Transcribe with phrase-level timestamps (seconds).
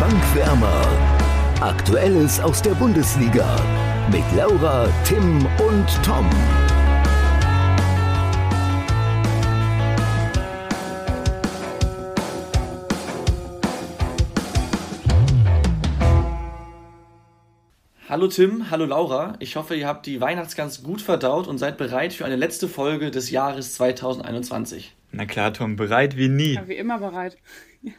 [0.00, 0.82] Bankwärmer.
[1.60, 3.56] Aktuelles aus der Bundesliga
[4.10, 6.28] mit Laura, Tim und Tom.
[18.08, 19.34] Hallo Tim, hallo Laura.
[19.38, 23.10] Ich hoffe, ihr habt die Weihnachtsgans gut verdaut und seid bereit für eine letzte Folge
[23.10, 24.94] des Jahres 2021.
[25.12, 26.54] Na klar, Tom, bereit wie nie.
[26.54, 27.36] Ja, wie immer bereit.
[27.82, 27.92] Ja.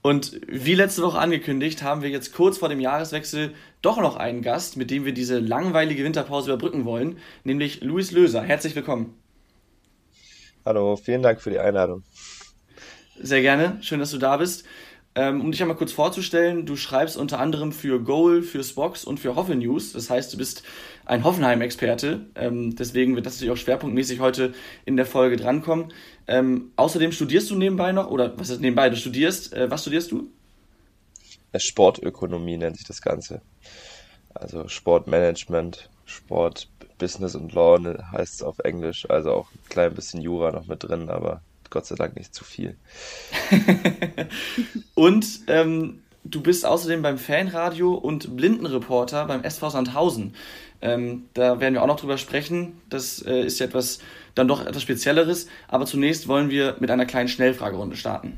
[0.00, 4.42] Und wie letzte Woche angekündigt, haben wir jetzt kurz vor dem Jahreswechsel doch noch einen
[4.42, 8.42] Gast, mit dem wir diese langweilige Winterpause überbrücken wollen, nämlich Luis Löser.
[8.42, 9.14] Herzlich willkommen.
[10.64, 12.04] Hallo, vielen Dank für die Einladung.
[13.20, 14.64] Sehr gerne, schön, dass du da bist.
[15.14, 19.18] Ähm, um dich einmal kurz vorzustellen, du schreibst unter anderem für Goal, für Spox und
[19.18, 19.92] für Hoffe News.
[19.92, 20.62] Das heißt, du bist
[21.06, 22.26] ein Hoffenheim-Experte.
[22.36, 24.54] Ähm, deswegen wird das natürlich auch schwerpunktmäßig heute
[24.84, 25.92] in der Folge drankommen.
[26.28, 28.90] Ähm, außerdem studierst du nebenbei noch, oder was ist nebenbei?
[28.90, 30.30] Du studierst, äh, was studierst du?
[31.56, 33.40] Sportökonomie nennt sich das Ganze.
[34.34, 37.78] Also Sportmanagement, Sport, Business und Law
[38.12, 39.08] heißt es auf Englisch.
[39.08, 42.44] Also auch ein klein bisschen Jura noch mit drin, aber Gott sei Dank nicht zu
[42.44, 42.76] viel.
[44.94, 50.34] und ähm, du bist außerdem beim Fanradio und Blindenreporter beim SV Sandhausen.
[50.80, 52.80] Ähm, da werden wir auch noch drüber sprechen.
[52.88, 54.00] Das äh, ist ja etwas,
[54.34, 55.48] dann doch etwas Spezielleres.
[55.66, 58.36] Aber zunächst wollen wir mit einer kleinen Schnellfragerunde starten.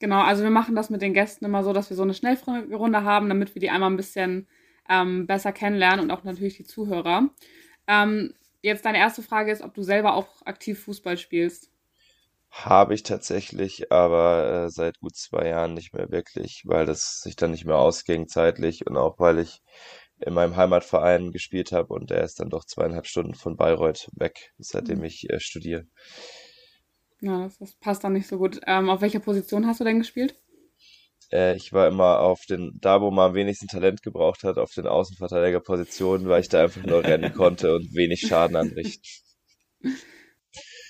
[0.00, 3.02] Genau, also wir machen das mit den Gästen immer so, dass wir so eine Schnellfragerunde
[3.02, 4.46] haben, damit wir die einmal ein bisschen
[4.88, 7.28] ähm, besser kennenlernen und auch natürlich die Zuhörer.
[7.88, 11.70] Ähm, jetzt deine erste Frage ist, ob du selber auch aktiv Fußball spielst.
[12.50, 17.36] Habe ich tatsächlich, aber äh, seit gut zwei Jahren nicht mehr wirklich, weil das sich
[17.36, 19.60] dann nicht mehr ausging zeitlich und auch weil ich
[20.20, 24.52] in meinem Heimatverein gespielt habe und der ist dann doch zweieinhalb Stunden von Bayreuth weg,
[24.58, 25.04] seitdem mhm.
[25.04, 25.86] ich äh, studiere.
[27.20, 28.60] Ja, das, das, passt dann nicht so gut.
[28.66, 30.36] Ähm, auf welcher Position hast du denn gespielt?
[31.30, 34.72] Äh, ich war immer auf den, da wo man am wenigsten Talent gebraucht hat, auf
[34.72, 39.02] den Außenverteidigerpositionen, weil ich da einfach nur rennen konnte und wenig Schaden anrichten.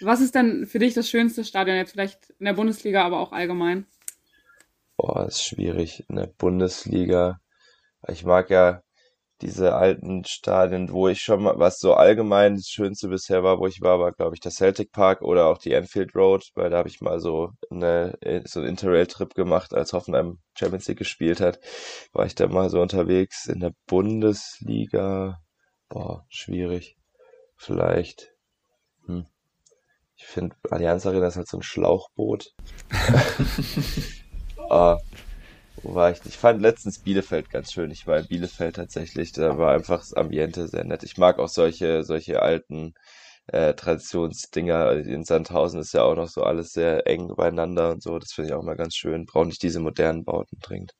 [0.00, 3.32] Was ist denn für dich das schönste Stadion jetzt vielleicht in der Bundesliga, aber auch
[3.32, 3.86] allgemein?
[4.96, 6.04] Boah, ist schwierig.
[6.08, 7.40] In der Bundesliga.
[8.06, 8.82] Ich mag ja
[9.40, 13.66] diese alten Stadien, wo ich schon mal, was so allgemein das Schönste bisher war, wo
[13.66, 16.78] ich war, war, glaube ich, der Celtic Park oder auch die Anfield Road, weil da
[16.78, 21.60] habe ich mal so eine, so einen Interrail-Trip gemacht, als Hoffenheim Champions League gespielt hat,
[22.12, 23.46] war ich da mal so unterwegs.
[23.46, 25.38] In der Bundesliga,
[25.88, 26.96] boah, schwierig.
[27.56, 28.32] Vielleicht,
[29.06, 29.26] hm.
[30.18, 32.52] Ich finde, Allianz Arena ist halt so ein Schlauchboot.
[34.70, 34.96] uh,
[35.82, 36.18] wo war ich?
[36.26, 37.90] Ich fand letztens Bielefeld ganz schön.
[37.92, 39.32] Ich war in Bielefeld tatsächlich.
[39.32, 41.04] Da war einfach das Ambiente sehr nett.
[41.04, 42.94] Ich mag auch solche, solche alten
[43.46, 44.92] äh, Traditionsdinger.
[44.92, 48.18] In Sandhausen ist ja auch noch so alles sehr eng beieinander und so.
[48.18, 49.24] Das finde ich auch mal ganz schön.
[49.24, 50.92] Brauche nicht diese modernen Bauten dringend.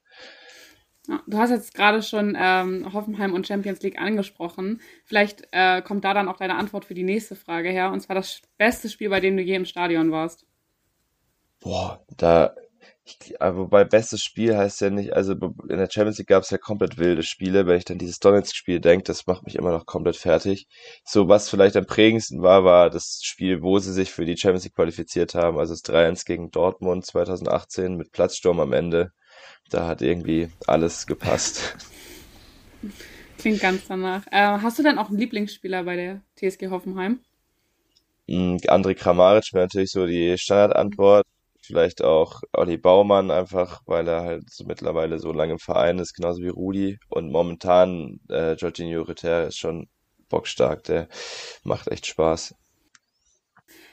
[1.26, 4.82] Du hast jetzt gerade schon ähm, Hoffenheim und Champions League angesprochen.
[5.04, 7.92] Vielleicht äh, kommt da dann auch deine Antwort für die nächste Frage her.
[7.92, 10.44] Und zwar das beste Spiel, bei dem du je im Stadion warst.
[11.60, 12.54] Boah, da,
[13.04, 16.58] ich, wobei bestes Spiel heißt ja nicht, also in der Champions League gab es ja
[16.58, 17.66] komplett wilde Spiele.
[17.66, 20.68] Wenn ich dann dieses Donetsk-Spiel denke, das macht mich immer noch komplett fertig.
[21.04, 24.64] So, was vielleicht am prägendsten war, war das Spiel, wo sie sich für die Champions
[24.64, 25.58] League qualifiziert haben.
[25.58, 29.12] Also das 3-1 gegen Dortmund 2018 mit Platzsturm am Ende
[29.70, 31.76] da hat irgendwie alles gepasst.
[33.38, 34.26] Klingt ganz danach.
[34.30, 37.20] Äh, hast du denn auch einen Lieblingsspieler bei der TSG Hoffenheim?
[38.26, 41.24] Mm, André Kramaric wäre natürlich so die Standardantwort.
[41.62, 46.14] Vielleicht auch Olli Baumann, einfach weil er halt so mittlerweile so lange im Verein ist,
[46.14, 46.98] genauso wie Rudi.
[47.08, 49.88] Und momentan äh, Jorginho Ritter ist schon
[50.28, 51.08] bockstark, der
[51.64, 52.54] macht echt Spaß.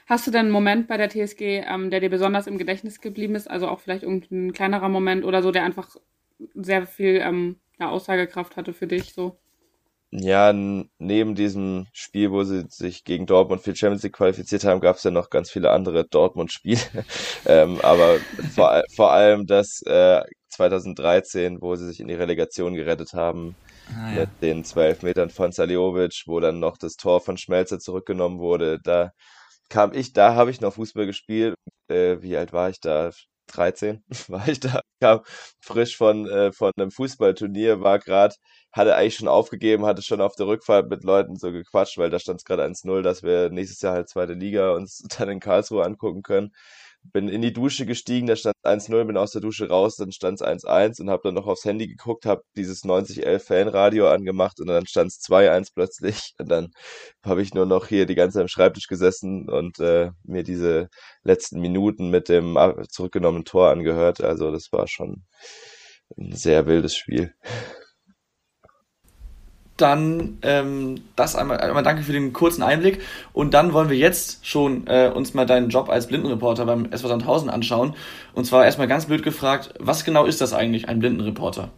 [0.06, 3.36] Hast du denn einen Moment bei der TSG, ähm, der dir besonders im Gedächtnis geblieben
[3.36, 3.50] ist?
[3.50, 5.96] Also auch vielleicht irgendein kleinerer Moment oder so, der einfach
[6.54, 9.38] sehr viel ähm, ja, Aussagekraft hatte für dich so?
[10.12, 14.98] Ja, neben diesem Spiel, wo sie sich gegen Dortmund für Champions League qualifiziert haben, gab
[14.98, 16.80] es ja noch ganz viele andere Dortmund-Spiele.
[17.46, 18.18] ähm, aber
[18.54, 23.56] vor, vor allem das äh, 2013, wo sie sich in die Relegation gerettet haben,
[23.90, 24.20] ah, ja.
[24.22, 28.80] mit den zwölf Metern von Saliovic, wo dann noch das Tor von Schmelzer zurückgenommen wurde.
[28.82, 29.12] Da
[29.70, 31.56] kam ich, da habe ich noch Fußball gespielt.
[31.90, 33.12] Äh, wie alt war ich da?
[33.48, 35.22] 13 war ich da, kam
[35.62, 38.34] frisch von, äh, von einem Fußballturnier, war gerade,
[38.72, 42.20] hatte eigentlich schon aufgegeben, hatte schon auf der Rückfahrt mit Leuten so gequatscht, weil da
[42.20, 45.84] stand es gerade 1-0, dass wir nächstes Jahr halt zweite Liga uns dann in Karlsruhe
[45.86, 46.52] angucken können.
[47.14, 50.42] Bin in die Dusche gestiegen, da stand 1-0, bin aus der Dusche raus, dann stand
[50.42, 54.68] es 1-1 und habe dann noch aufs Handy geguckt, habe dieses 9011 Fanradio angemacht und
[54.68, 56.34] dann stand es 2-1 plötzlich.
[56.40, 56.72] Und dann
[57.26, 60.90] habe ich nur noch hier die ganze Zeit am Schreibtisch gesessen und äh, mir diese
[61.24, 62.58] letzten Minuten mit dem
[62.90, 64.22] zurückgenommenen Tor angehört.
[64.22, 65.24] Also das war schon
[66.18, 67.34] ein sehr wildes Spiel
[69.78, 73.02] dann ähm, das einmal, einmal danke für den kurzen Einblick.
[73.34, 77.08] Und dann wollen wir jetzt schon äh, uns mal deinen Job als Blindenreporter beim SV
[77.08, 77.96] Sandhausen anschauen.
[78.34, 81.72] Und zwar erstmal ganz blöd gefragt, was genau ist das eigentlich, ein Blindenreporter?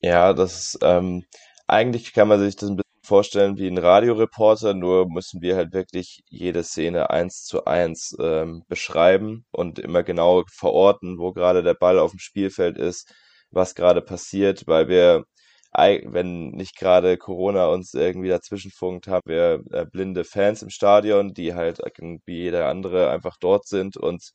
[0.00, 1.24] Ja, das ähm,
[1.66, 5.72] eigentlich kann man sich das ein bisschen vorstellen wie ein Radioreporter, nur müssen wir halt
[5.72, 11.74] wirklich jede Szene eins zu eins ähm, beschreiben und immer genau verorten, wo gerade der
[11.74, 13.12] Ball auf dem Spielfeld ist,
[13.50, 15.24] was gerade passiert, weil wir
[15.72, 21.32] wenn nicht gerade Corona uns irgendwie dazwischen funkt, haben wir äh, blinde Fans im Stadion,
[21.34, 21.80] die halt
[22.26, 24.32] wie jeder andere einfach dort sind und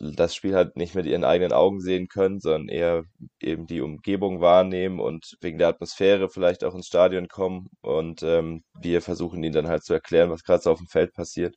[0.00, 3.04] das Spiel halt nicht mit ihren eigenen Augen sehen können, sondern eher
[3.40, 7.68] eben die Umgebung wahrnehmen und wegen der Atmosphäre vielleicht auch ins Stadion kommen.
[7.82, 11.12] Und ähm, wir versuchen ihnen dann halt zu erklären, was gerade so auf dem Feld
[11.12, 11.54] passiert.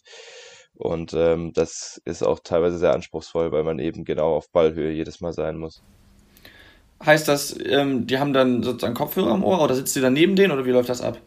[0.76, 5.22] Und ähm, das ist auch teilweise sehr anspruchsvoll, weil man eben genau auf Ballhöhe jedes
[5.22, 5.82] Mal sein muss.
[7.06, 10.36] Heißt das, ähm, die haben dann sozusagen Kopfhörer am Ohr oder sitzt ihr dann neben
[10.36, 11.20] denen oder wie läuft das ab?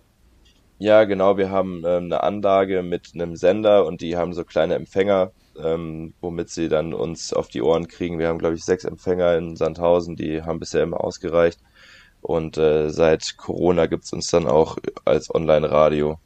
[0.78, 4.74] Ja, genau, wir haben ähm, eine Anlage mit einem Sender und die haben so kleine
[4.74, 5.32] Empfänger,
[5.62, 8.18] ähm, womit sie dann uns auf die Ohren kriegen.
[8.18, 11.60] Wir haben, glaube ich, sechs Empfänger in Sandhausen, die haben bisher immer ausgereicht.
[12.20, 16.18] Und äh, seit Corona gibt's uns dann auch als Online-Radio.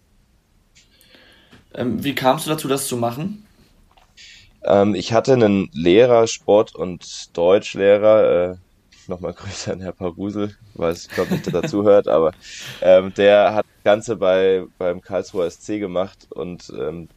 [1.74, 3.46] Ähm, wie kamst du dazu, das zu machen?
[4.64, 8.56] Ähm, ich hatte einen Lehrer, Sport- und Deutschlehrer, äh,
[9.10, 12.32] nochmal Grüße an Herr Parusel, weil ich glaube nicht, dass er dazu aber
[12.80, 17.08] ähm, der hat das Ganze bei, beim Karlsruher SC gemacht und ähm,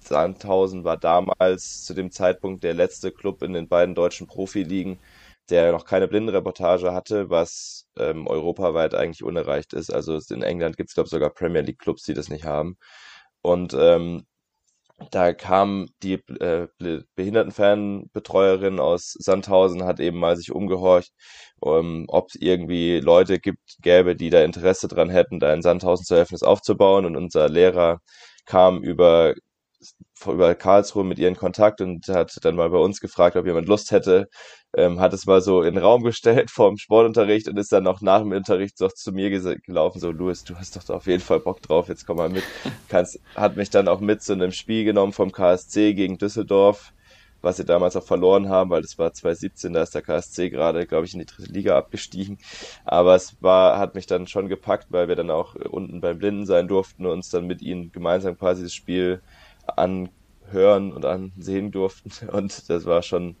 [0.00, 4.98] Sandhausen war damals zu dem Zeitpunkt der letzte Club in den beiden deutschen Profiligen,
[5.50, 9.92] der noch keine Blindenreportage hatte, was ähm, europaweit eigentlich unerreicht ist.
[9.92, 12.76] Also in England gibt es, glaube ich, sogar Premier League Clubs, die das nicht haben.
[13.42, 14.24] Und ähm,
[15.10, 16.68] da kam die äh,
[17.14, 21.12] Behindertenfernbetreuerin aus Sandhausen, hat eben mal sich umgehorcht,
[21.60, 26.04] um, ob es irgendwie Leute gibt, gäbe, die da Interesse dran hätten, da in Sandhausen
[26.06, 27.06] zu helfen, es aufzubauen.
[27.06, 28.00] Und unser Lehrer
[28.46, 29.34] kam über
[30.26, 33.68] über Karlsruhe mit ihr in Kontakt und hat dann mal bei uns gefragt, ob jemand
[33.68, 34.28] Lust hätte,
[34.76, 37.84] ähm, hat es mal so in den Raum gestellt vor dem Sportunterricht und ist dann
[37.84, 41.22] noch nach dem Unterricht so zu mir gelaufen, so, Louis, du hast doch auf jeden
[41.22, 42.44] Fall Bock drauf, jetzt komm mal mit.
[42.88, 46.92] Kannst, hat mich dann auch mit zu einem Spiel genommen vom KSC gegen Düsseldorf,
[47.42, 50.86] was sie damals auch verloren haben, weil das war 2017, da ist der KSC gerade,
[50.86, 52.38] glaube ich, in die dritte Liga abgestiegen.
[52.84, 56.46] Aber es war, hat mich dann schon gepackt, weil wir dann auch unten beim Blinden
[56.46, 59.22] sein durften und uns dann mit ihnen gemeinsam quasi das Spiel
[60.50, 62.28] anhören und ansehen durften.
[62.28, 63.36] Und das war schon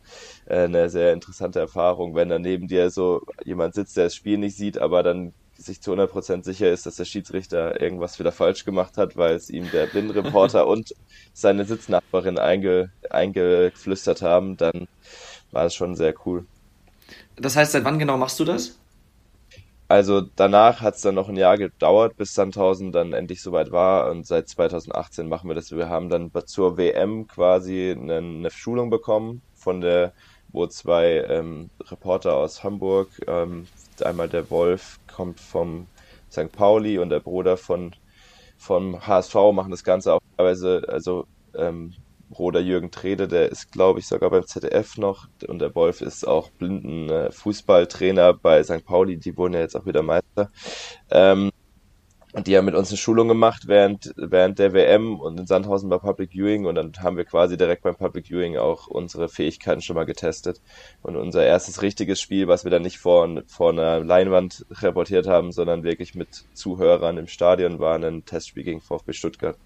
[0.46, 4.38] äh, eine sehr interessante Erfahrung, wenn dann neben dir so jemand sitzt, der das Spiel
[4.38, 8.64] nicht sieht, aber dann sich zu 100% sicher ist, dass der Schiedsrichter irgendwas wieder falsch
[8.64, 10.94] gemacht hat, weil es ihm der Blindreporter und
[11.34, 14.88] seine Sitznachbarin einge, eingeflüstert haben, dann
[15.52, 16.46] war das schon sehr cool.
[17.36, 18.78] Das heißt, seit wann genau machst du das?
[19.90, 24.08] Also danach hat es dann noch ein Jahr gedauert, bis Sandhausen dann endlich soweit war
[24.08, 25.72] und seit 2018 machen wir das.
[25.72, 30.12] Wir haben dann zur WM quasi eine, eine Schulung bekommen von der,
[30.52, 33.66] wo zwei ähm, Reporter aus Hamburg, ähm,
[34.04, 35.88] einmal der Wolf kommt vom
[36.30, 36.52] St.
[36.52, 37.92] Pauli und der Bruder von
[38.58, 41.26] vom HSV machen das Ganze auch teilweise, also
[41.56, 41.94] ähm,
[42.30, 45.26] Bruder Jürgen Trede, der ist, glaube ich, sogar beim ZDF noch.
[45.48, 48.84] Und der Wolf ist auch blinden äh, Fußballtrainer bei St.
[48.84, 49.18] Pauli.
[49.18, 50.50] Die wurden ja jetzt auch wieder Meister.
[51.10, 51.50] Ähm,
[52.32, 55.90] und die haben mit uns eine Schulung gemacht während, während der WM und in Sandhausen
[55.90, 56.66] bei Public Viewing.
[56.66, 60.60] Und dann haben wir quasi direkt beim Public Viewing auch unsere Fähigkeiten schon mal getestet.
[61.02, 65.50] Und unser erstes richtiges Spiel, was wir dann nicht vor, vor einer Leinwand reportiert haben,
[65.50, 69.58] sondern wirklich mit Zuhörern im Stadion, war ein Testspiel gegen VfB Stuttgart.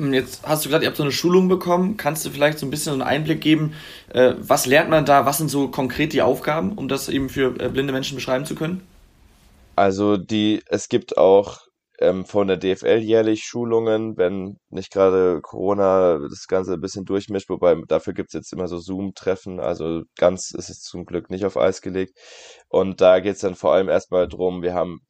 [0.00, 1.98] Hm, jetzt hast du gesagt, ihr habt so eine Schulung bekommen.
[1.98, 3.74] Kannst du vielleicht so ein bisschen einen Einblick geben?
[4.08, 5.26] Äh, was lernt man da?
[5.26, 8.54] Was sind so konkret die Aufgaben, um das eben für äh, blinde Menschen beschreiben zu
[8.54, 8.80] können?
[9.76, 11.58] Also die, es gibt auch
[12.00, 17.50] ähm, von der DFL jährlich Schulungen, wenn nicht gerade Corona das Ganze ein bisschen durchmischt,
[17.50, 21.58] wobei dafür gibt's jetzt immer so Zoom-Treffen, also ganz ist es zum Glück nicht auf
[21.58, 22.18] Eis gelegt.
[22.68, 25.00] Und da geht's dann vor allem erstmal drum, wir haben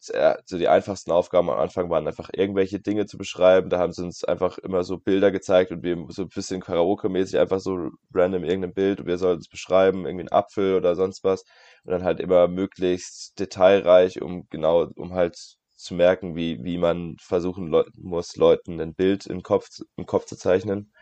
[0.44, 1.50] so die einfachsten Aufgaben.
[1.50, 4.98] Am Anfang waren einfach irgendwelche Dinge zu beschreiben, da haben sie uns einfach immer so
[4.98, 9.18] Bilder gezeigt und wir so ein bisschen Karaoke-mäßig einfach so random irgendein Bild und wir
[9.18, 11.44] sollten es beschreiben, irgendwie ein Apfel oder sonst was.
[11.84, 17.16] Und dann halt immer möglichst detailreich, um genau, um halt zu merken, wie, wie man
[17.20, 20.92] versuchen le muss, Leuten ein Bild im Kopf, im Kopf zu zeichnen.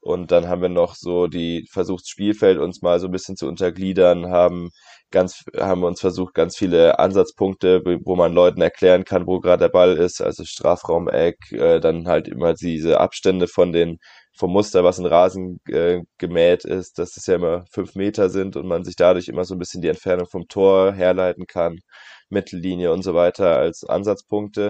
[0.00, 3.46] Und dann haben wir noch so die versucht, Spielfeld uns mal so ein bisschen zu
[3.46, 4.70] untergliedern, haben
[5.10, 9.68] ganz, haben uns versucht, ganz viele Ansatzpunkte, wo man Leuten erklären kann, wo gerade der
[9.68, 13.98] Ball ist, also Strafraumeck, äh, dann halt immer diese Abstände von den,
[14.34, 18.56] vom Muster, was in Rasen äh, gemäht ist, dass es ja immer fünf Meter sind
[18.56, 21.78] und man sich dadurch immer so ein bisschen die Entfernung vom Tor herleiten kann,
[22.30, 24.68] Mittellinie und so weiter als Ansatzpunkte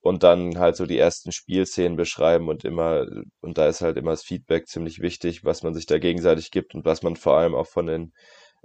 [0.00, 3.06] und dann halt so die ersten Spielszenen beschreiben und immer,
[3.40, 6.74] und da ist halt immer das Feedback ziemlich wichtig, was man sich da gegenseitig gibt
[6.74, 8.12] und was man vor allem auch von den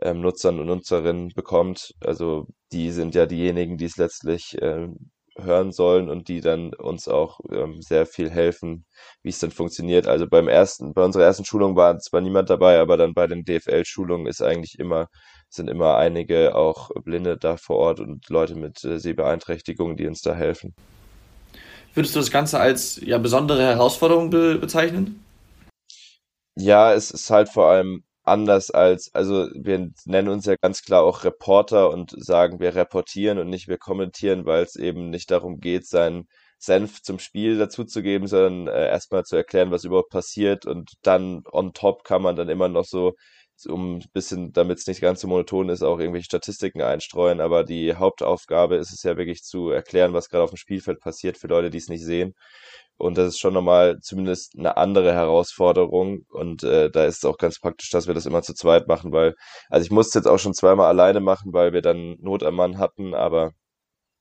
[0.02, 1.94] ähm, Nutzern und Nutzerinnen bekommt.
[2.02, 7.08] Also die sind ja diejenigen, die es letztlich ähm, hören sollen und die dann uns
[7.08, 8.86] auch ähm, sehr viel helfen,
[9.24, 10.08] wie es dann funktioniert.
[10.08, 13.44] Also beim ersten, bei unserer ersten Schulung war zwar niemand dabei, aber dann bei den
[13.44, 15.08] DFL-Schulungen ist eigentlich immer,
[15.50, 20.22] sind immer einige auch Blinde da vor Ort und Leute mit äh, Sehbeeinträchtigungen, die uns
[20.22, 20.76] da helfen.
[21.94, 25.24] Würdest du das Ganze als ja, besondere Herausforderung be bezeichnen?
[26.56, 31.04] Ja, es ist halt vor allem anders als, also wir nennen uns ja ganz klar
[31.04, 35.60] auch Reporter und sagen, wir reportieren und nicht wir kommentieren, weil es eben nicht darum
[35.60, 36.28] geht, seinen
[36.58, 41.74] Senf zum Spiel dazuzugeben, sondern äh, erstmal zu erklären, was überhaupt passiert und dann on
[41.74, 43.14] top kann man dann immer noch so
[43.68, 47.40] um ein bisschen, damit es nicht ganz so monoton ist, auch irgendwelche Statistiken einstreuen.
[47.40, 51.38] Aber die Hauptaufgabe ist es ja wirklich zu erklären, was gerade auf dem Spielfeld passiert
[51.38, 52.34] für Leute, die es nicht sehen.
[52.98, 56.26] Und das ist schon nochmal zumindest eine andere Herausforderung.
[56.30, 59.12] Und äh, da ist es auch ganz praktisch, dass wir das immer zu zweit machen,
[59.12, 59.36] weil,
[59.70, 62.78] also ich musste jetzt auch schon zweimal alleine machen, weil wir dann Not am Mann
[62.78, 63.52] hatten, aber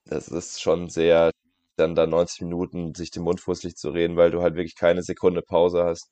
[0.07, 1.31] das ist schon sehr,
[1.76, 5.02] dann da 90 Minuten sich den Mund fußlich zu reden, weil du halt wirklich keine
[5.02, 6.11] Sekunde Pause hast.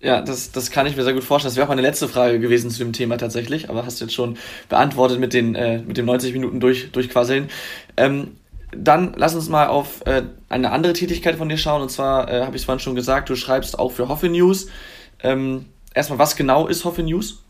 [0.00, 1.50] Ja, das, das kann ich mir sehr gut vorstellen.
[1.50, 4.14] Das wäre auch meine letzte Frage gewesen zu dem Thema tatsächlich, aber hast du jetzt
[4.14, 4.36] schon
[4.68, 7.48] beantwortet mit den, äh, mit den 90 Minuten durch, durchquasseln.
[7.96, 8.36] Ähm,
[8.72, 11.82] dann lass uns mal auf äh, eine andere Tätigkeit von dir schauen.
[11.82, 14.68] Und zwar äh, habe ich es vorhin schon gesagt, du schreibst auch für Hoffe News.
[15.22, 17.42] Ähm, erstmal, was genau ist Hoffe News?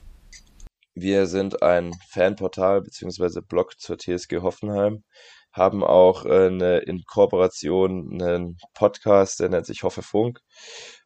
[0.94, 3.40] Wir sind ein Fanportal bzw.
[3.46, 5.04] Blog zur TSG Hoffenheim,
[5.52, 10.40] haben auch äh, eine, in Kooperation einen Podcast, der nennt sich Hoffe Funk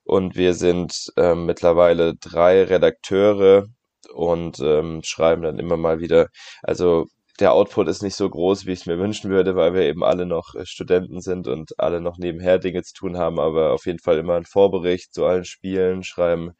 [0.04, 3.66] und wir sind ähm, mittlerweile drei Redakteure
[4.12, 6.28] und ähm, schreiben dann immer mal wieder.
[6.62, 7.06] Also
[7.38, 10.04] der Output ist nicht so groß, wie ich es mir wünschen würde, weil wir eben
[10.04, 13.86] alle noch äh, Studenten sind und alle noch nebenher Dinge zu tun haben, aber auf
[13.86, 16.52] jeden Fall immer einen Vorbericht zu allen Spielen schreiben,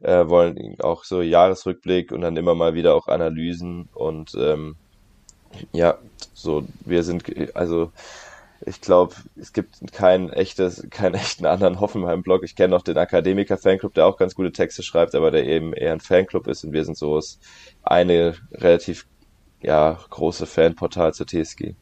[0.00, 4.76] äh, wollen auch so Jahresrückblick und dann immer mal wieder auch Analysen und ähm,
[5.72, 5.98] ja,
[6.34, 7.92] so wir sind also
[8.64, 12.42] ich glaube, es gibt keinen echtes, keinen echten anderen Hoffenheim-Blog.
[12.42, 15.92] Ich kenne noch den Akademiker-Fanclub, der auch ganz gute Texte schreibt, aber der eben eher
[15.92, 17.20] ein Fanclub ist und wir sind so
[17.82, 19.06] eine relativ
[19.66, 21.74] ja, große Fanportal zur TSG.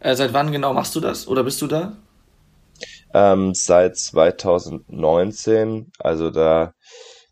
[0.00, 1.96] Äh, seit wann genau machst du das oder bist du da?
[3.12, 6.74] Ähm, seit 2019, also da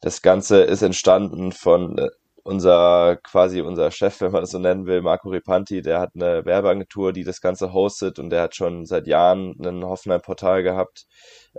[0.01, 2.09] das Ganze ist entstanden von äh,
[2.49, 6.47] unser quasi unser Chef, wenn man das so nennen will, Marco Repanti, der hat eine
[6.47, 11.05] Werbeagentur, die das Ganze hostet und der hat schon seit Jahren ein Hoffenheim-Portal gehabt.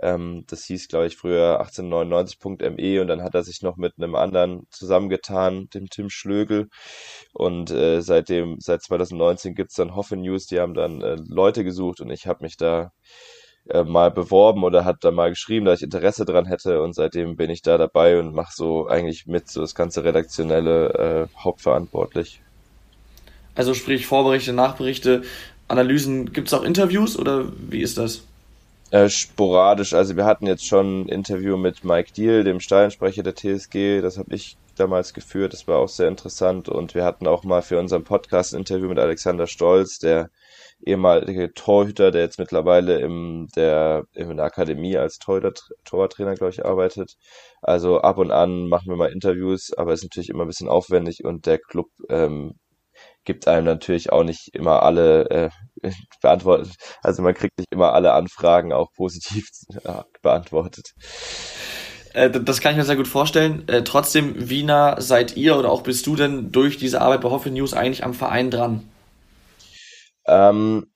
[0.02, 4.16] Ähm, das hieß, glaube ich, früher 1899.me und dann hat er sich noch mit einem
[4.16, 6.68] anderen zusammengetan, dem Tim Schlögel.
[7.34, 12.00] Und äh, seitdem, seit 2019 gibt's dann Hoffe News, die haben dann äh, Leute gesucht
[12.00, 12.90] und ich habe mich da
[13.72, 17.36] äh, mal beworben oder hat da mal geschrieben, dass ich Interesse dran hätte und seitdem
[17.36, 22.42] bin ich da dabei und mache so eigentlich mit so das ganze redaktionelle äh, hauptverantwortlich.
[23.54, 25.22] Also sprich Vorberichte, Nachberichte,
[25.68, 28.22] Analysen, gibt es auch Interviews oder wie ist das?
[28.90, 33.36] Äh, sporadisch, also wir hatten jetzt schon ein Interview mit Mike Deal, dem Stadionsprecher der
[33.36, 37.44] TSG, das habe ich damals geführt, das war auch sehr interessant und wir hatten auch
[37.44, 40.30] mal für unseren Podcast ein Interview mit Alexander Stolz, der
[40.84, 47.14] ehemalige Torhüter, der jetzt mittlerweile im, der, in der Akademie als Torwarttrainer, glaube ich, arbeitet.
[47.62, 51.24] Also ab und an machen wir mal Interviews, aber ist natürlich immer ein bisschen aufwendig
[51.24, 52.54] und der Club ähm,
[53.24, 55.50] gibt einem natürlich auch nicht immer alle äh,
[56.22, 56.74] beantwortet.
[57.02, 59.48] Also man kriegt nicht immer alle Anfragen auch positiv
[59.84, 60.92] ja, beantwortet.
[62.14, 63.68] Äh, das kann ich mir sehr gut vorstellen.
[63.68, 67.30] Äh, trotzdem, wie nah seid ihr oder auch bist du denn durch diese Arbeit bei
[67.30, 68.88] Hoffe News eigentlich am Verein dran?
[70.30, 70.86] Ähm,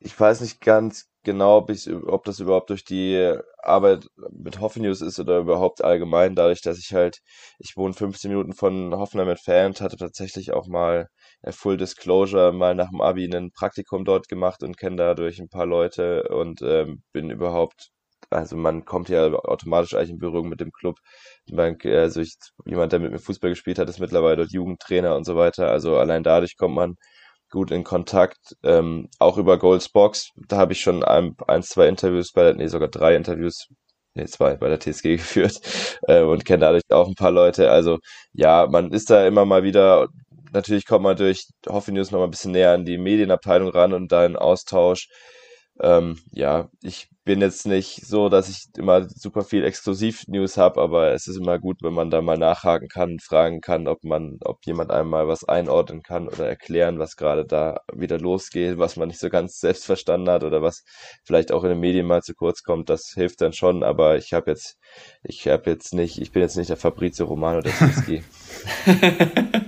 [0.00, 1.70] ich weiß nicht ganz genau, ob,
[2.08, 6.94] ob das überhaupt durch die Arbeit mit Hoffennews ist oder überhaupt allgemein, dadurch, dass ich
[6.94, 7.20] halt,
[7.58, 11.08] ich wohne 15 Minuten von Hoffenheim entfernt, hatte tatsächlich auch mal
[11.42, 15.50] äh, Full Disclosure mal nach dem Abi ein Praktikum dort gemacht und kenne dadurch ein
[15.50, 17.90] paar Leute und ähm, bin überhaupt,
[18.30, 20.98] also man kommt ja automatisch eigentlich in Berührung mit dem Club.
[21.50, 25.24] Man, also ich, jemand, der mit mir Fußball gespielt hat, ist mittlerweile dort Jugendtrainer und
[25.24, 25.70] so weiter.
[25.70, 26.96] Also allein dadurch kommt man
[27.54, 30.30] gut in Kontakt, ähm, auch über Golds Box.
[30.48, 33.68] Da habe ich schon ein, ein, zwei Interviews bei der, nee, sogar drei Interviews,
[34.14, 35.60] nee, zwei bei der TSG geführt
[36.08, 37.70] äh, und kenne dadurch auch ein paar Leute.
[37.70, 37.98] Also
[38.34, 40.08] ja, man ist da immer mal wieder,
[40.52, 43.92] natürlich kommt man durch Hoffe News noch mal ein bisschen näher an die Medienabteilung ran
[43.94, 45.08] und da in Austausch.
[45.80, 51.12] Ähm, ja, ich bin jetzt nicht so, dass ich immer super viel Exklusiv-News habe, aber
[51.12, 54.64] es ist immer gut, wenn man da mal nachhaken kann, fragen kann, ob man, ob
[54.66, 59.18] jemand einmal was einordnen kann oder erklären, was gerade da wieder losgeht, was man nicht
[59.18, 60.84] so ganz selbst verstanden hat oder was
[61.24, 62.88] vielleicht auch in den Medien mal zu kurz kommt.
[62.88, 64.78] Das hilft dann schon, aber ich habe jetzt,
[65.24, 68.22] ich habe jetzt nicht, ich bin jetzt nicht der Fabrizio Romano der TSG.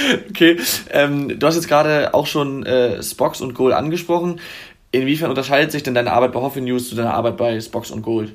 [0.30, 0.58] okay,
[0.90, 4.40] ähm, du hast jetzt gerade auch schon äh, Spox und Goal angesprochen.
[4.92, 8.02] Inwiefern unterscheidet sich denn deine Arbeit bei Hoffe News zu deiner Arbeit bei Spox und
[8.02, 8.34] Gold?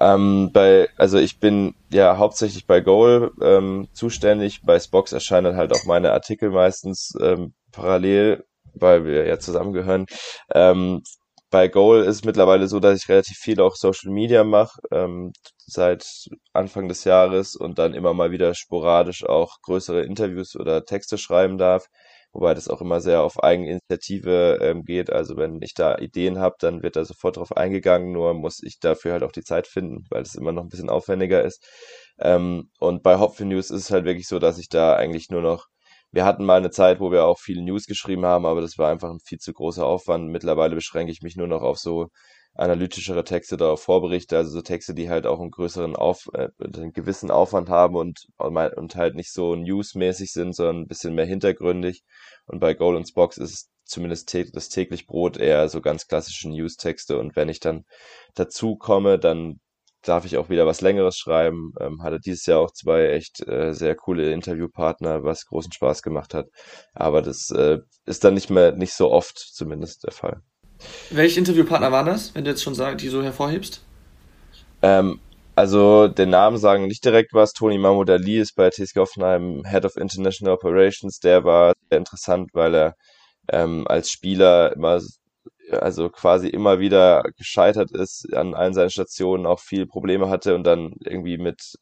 [0.00, 4.62] Ähm, bei, also ich bin ja hauptsächlich bei Goal ähm, zuständig.
[4.64, 8.44] Bei Spox erscheinen halt auch meine Artikel meistens ähm, parallel,
[8.74, 10.06] weil wir ja zusammengehören.
[10.52, 11.02] Ähm,
[11.50, 16.04] bei Goal ist mittlerweile so, dass ich relativ viel auch Social Media mache, ähm, seit
[16.52, 21.56] Anfang des Jahres und dann immer mal wieder sporadisch auch größere Interviews oder Texte schreiben
[21.56, 21.86] darf
[22.34, 25.10] wobei das auch immer sehr auf Eigeninitiative ähm, geht.
[25.10, 28.80] Also wenn ich da Ideen habe, dann wird da sofort drauf eingegangen, nur muss ich
[28.80, 31.64] dafür halt auch die Zeit finden, weil es immer noch ein bisschen aufwendiger ist.
[32.18, 35.42] Ähm, und bei Hopfen News ist es halt wirklich so, dass ich da eigentlich nur
[35.42, 35.66] noch
[36.12, 38.90] wir hatten mal eine Zeit, wo wir auch viele News geschrieben haben, aber das war
[38.90, 40.28] einfach ein viel zu großer Aufwand.
[40.28, 42.08] Mittlerweile beschränke ich mich nur noch auf so
[42.54, 46.92] analytischere Texte oder Vorberichte, also so Texte, die halt auch einen größeren Auf, äh, einen
[46.92, 52.02] gewissen Aufwand haben und, und halt nicht so newsmäßig sind, sondern ein bisschen mehr hintergründig.
[52.46, 57.18] Und bei Goal Box ist es zumindest das täglich Brot eher so ganz klassische News-Texte.
[57.18, 57.84] Und wenn ich dann
[58.34, 59.60] dazu komme, dann
[60.02, 61.72] darf ich auch wieder was Längeres schreiben.
[61.80, 66.34] Ähm, hatte dieses Jahr auch zwei echt äh, sehr coole Interviewpartner, was großen Spaß gemacht
[66.34, 66.48] hat.
[66.92, 70.42] Aber das äh, ist dann nicht mehr, nicht so oft zumindest der Fall.
[71.10, 73.82] Welche Interviewpartner waren das, wenn du jetzt schon sagst, die so hervorhebst?
[74.82, 75.20] Ähm,
[75.56, 77.52] also den Namen sagen nicht direkt was.
[77.52, 81.18] Tony Mahmoud Ali ist bei TSG Hoffenheim Head of International Operations.
[81.20, 82.94] Der war sehr interessant, weil er
[83.48, 85.00] ähm, als Spieler immer
[85.70, 90.64] also quasi immer wieder gescheitert ist an allen seinen Stationen, auch viel Probleme hatte und
[90.64, 91.76] dann irgendwie mit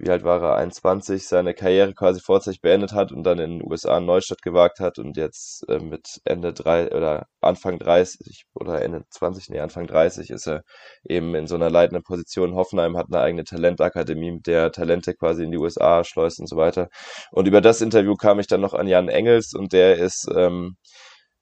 [0.00, 3.70] wie alt war er, 21, seine Karriere quasi vorzeitig beendet hat und dann in den
[3.70, 8.80] USA einen Neustart gewagt hat und jetzt äh, mit Ende drei oder Anfang 30 oder
[8.82, 10.62] Ende 20, nee, Anfang 30 ist er
[11.04, 12.54] eben in so einer leitenden Position.
[12.54, 16.56] Hoffenheim hat eine eigene Talentakademie, mit der Talente quasi in die USA schleust und so
[16.56, 16.88] weiter.
[17.30, 20.76] Und über das Interview kam ich dann noch an Jan Engels und der ist ähm,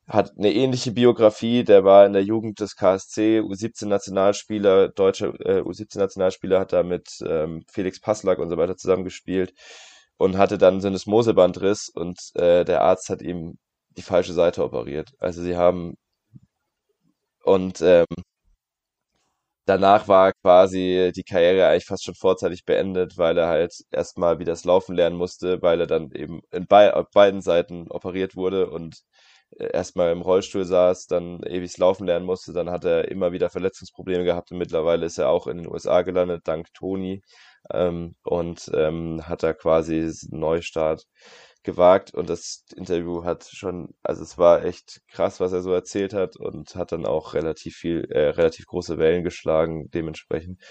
[0.09, 1.65] hat eine ähnliche Biografie.
[1.65, 7.63] Der war in der Jugend des KSC, U17-Nationalspieler, deutscher äh, U17-Nationalspieler, hat da mit ähm,
[7.71, 9.53] Felix Passlack und so weiter zusammengespielt
[10.17, 13.59] und hatte dann so Syndesmosebandriss und äh, der Arzt hat ihm
[13.97, 15.11] die falsche Seite operiert.
[15.19, 15.97] Also sie haben
[17.45, 18.07] und ähm,
[19.67, 24.53] danach war quasi die Karriere eigentlich fast schon vorzeitig beendet, weil er halt erstmal wieder
[24.53, 28.71] das Laufen lernen musste, weil er dann eben in be auf beiden Seiten operiert wurde
[28.71, 29.03] und
[29.59, 34.25] erstmal im Rollstuhl saß, dann ewig laufen lernen musste, dann hat er immer wieder Verletzungsprobleme
[34.25, 37.23] gehabt und mittlerweile ist er auch in den USA gelandet, dank Toni.
[37.73, 41.05] Ähm, und ähm, hat da quasi einen Neustart
[41.65, 46.15] gewagt und das Interview hat schon, also es war echt krass, was er so erzählt
[46.15, 50.63] hat und hat dann auch relativ viel, äh, relativ große Wellen geschlagen dementsprechend.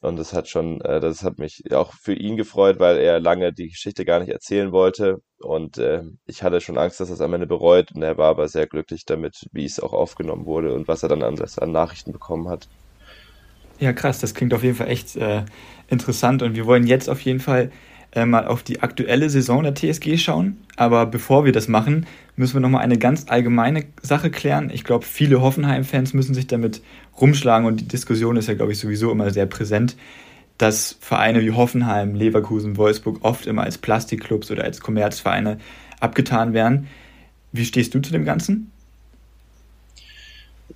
[0.00, 3.52] Und das hat schon, äh, das hat mich auch für ihn gefreut, weil er lange
[3.52, 5.20] die Geschichte gar nicht erzählen wollte.
[5.38, 7.92] Und äh, ich hatte schon Angst, dass er es am Ende bereut.
[7.92, 11.10] Und er war aber sehr glücklich damit, wie es auch aufgenommen wurde und was er
[11.10, 12.68] dann an, an Nachrichten bekommen hat.
[13.78, 15.44] Ja, krass, das klingt auf jeden Fall echt äh,
[15.88, 16.42] interessant.
[16.42, 17.70] Und wir wollen jetzt auf jeden Fall
[18.12, 20.58] äh, mal auf die aktuelle Saison der TSG schauen.
[20.76, 24.70] Aber bevor wir das machen, müssen wir nochmal eine ganz allgemeine Sache klären.
[24.72, 26.82] Ich glaube, viele Hoffenheim-Fans müssen sich damit
[27.20, 29.96] rumschlagen und die Diskussion ist ja, glaube ich, sowieso immer sehr präsent,
[30.58, 35.58] dass Vereine wie Hoffenheim, Leverkusen, Wolfsburg oft immer als Plastikclubs oder als Kommerzvereine
[36.00, 36.88] abgetan werden.
[37.52, 38.72] Wie stehst du zu dem Ganzen?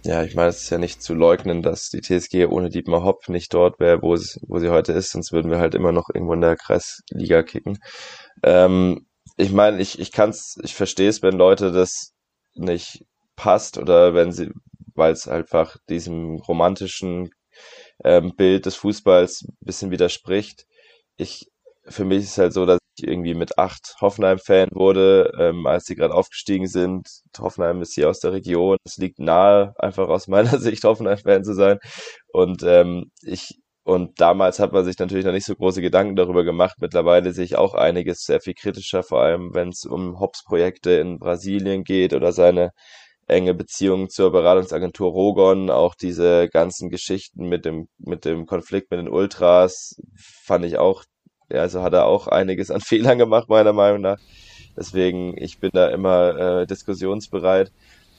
[0.04, 3.28] Ja, ich meine, es ist ja nicht zu leugnen, dass die TSG ohne Dietmar Hopp
[3.30, 6.10] nicht dort wäre, wo sie, wo sie heute ist, sonst würden wir halt immer noch
[6.12, 7.78] irgendwo in der Kreisliga kicken.
[8.42, 9.06] Ähm,
[9.38, 12.12] ich meine, ich, ich kann's, ich verstehe es, wenn Leute das
[12.54, 13.04] nicht
[13.36, 14.50] passt oder wenn sie,
[14.94, 17.30] weil es einfach diesem romantischen
[18.04, 20.66] ähm, Bild des Fußballs ein bisschen widerspricht.
[21.16, 21.50] Ich,
[21.86, 26.14] für mich ist halt so, dass irgendwie mit acht Hoffenheim-Fan wurde, ähm, als sie gerade
[26.14, 27.08] aufgestiegen sind.
[27.38, 28.76] Hoffenheim ist hier aus der Region.
[28.84, 31.78] Es liegt nahe, einfach aus meiner Sicht Hoffenheim-Fan zu sein.
[32.32, 36.42] Und ähm, ich und damals hat man sich natürlich noch nicht so große Gedanken darüber
[36.42, 36.76] gemacht.
[36.80, 41.18] Mittlerweile sehe ich auch einiges sehr viel kritischer, vor allem wenn es um Hobbs-Projekte in
[41.18, 42.70] Brasilien geht oder seine
[43.26, 49.00] enge Beziehung zur Beratungsagentur Rogon, auch diese ganzen Geschichten mit dem, mit dem Konflikt mit
[49.00, 51.04] den Ultras, fand ich auch,
[51.54, 54.18] ja, also hat er auch einiges an Fehlern gemacht, meiner Meinung nach.
[54.76, 57.70] Deswegen, ich bin da immer äh, diskussionsbereit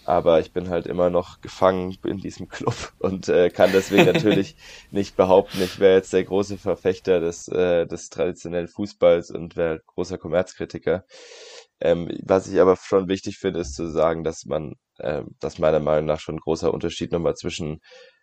[0.06, 4.56] aber ich bin halt immer noch gefangen in diesem Club und äh, kann deswegen natürlich
[4.91, 9.82] nicht behaupten, ich wäre jetzt der große Verfechter des, äh, des traditionellen Fußballs und wäre
[9.88, 11.06] großer Kommerzkritiker.
[11.82, 15.80] Ähm, was ich aber schon wichtig finde, ist zu sagen, dass man, äh, dass meiner
[15.80, 17.80] Meinung nach schon ein großer Unterschied nochmal zwischen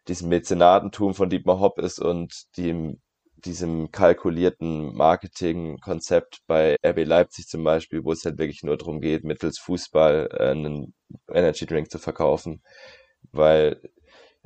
[0.09, 3.01] diesem Mäzenatentum von Dietmar Hopp ist und dem
[3.44, 9.24] diesem kalkulierten Marketingkonzept bei RB Leipzig zum Beispiel, wo es halt wirklich nur darum geht,
[9.24, 10.94] mittels Fußball äh, einen
[11.31, 12.62] Energy Drink zu verkaufen.
[13.33, 13.81] Weil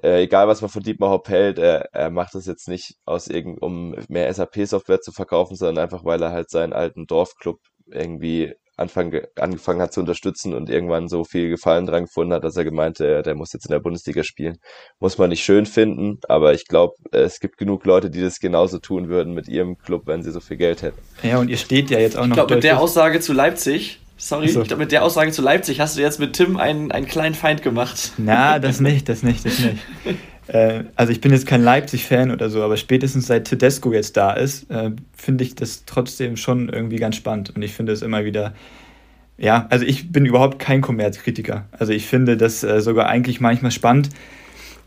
[0.02, 3.28] äh, egal was man von Dietmar Hopp hält, er, er macht das jetzt nicht aus
[3.28, 8.54] irgend, um mehr SAP-Software zu verkaufen, sondern einfach, weil er halt seinen alten Dorfclub irgendwie
[8.76, 12.64] Anfang, angefangen hat zu unterstützen und irgendwann so viel Gefallen dran gefunden hat, dass er
[12.64, 14.58] gemeint, der, der muss jetzt in der Bundesliga spielen.
[15.00, 18.78] Muss man nicht schön finden, aber ich glaube, es gibt genug Leute, die das genauso
[18.78, 20.98] tun würden mit ihrem Club, wenn sie so viel Geld hätten.
[21.22, 22.28] Ja, und ihr steht ja jetzt auch noch.
[22.28, 24.62] Ich glaube, mit der Aussage zu Leipzig Sorry, so.
[24.62, 27.34] ich glaube, mit der Aussage zu Leipzig hast du jetzt mit Tim einen, einen kleinen
[27.34, 28.12] Feind gemacht.
[28.16, 29.78] Na, das nicht, das nicht, das nicht.
[30.48, 34.32] Äh, also ich bin jetzt kein Leipzig-Fan oder so, aber spätestens seit Tedesco jetzt da
[34.32, 37.54] ist, äh, finde ich das trotzdem schon irgendwie ganz spannend.
[37.54, 38.54] Und ich finde es immer wieder,
[39.38, 41.66] ja, also ich bin überhaupt kein Kommerzkritiker.
[41.72, 44.10] Also ich finde das äh, sogar eigentlich manchmal spannend.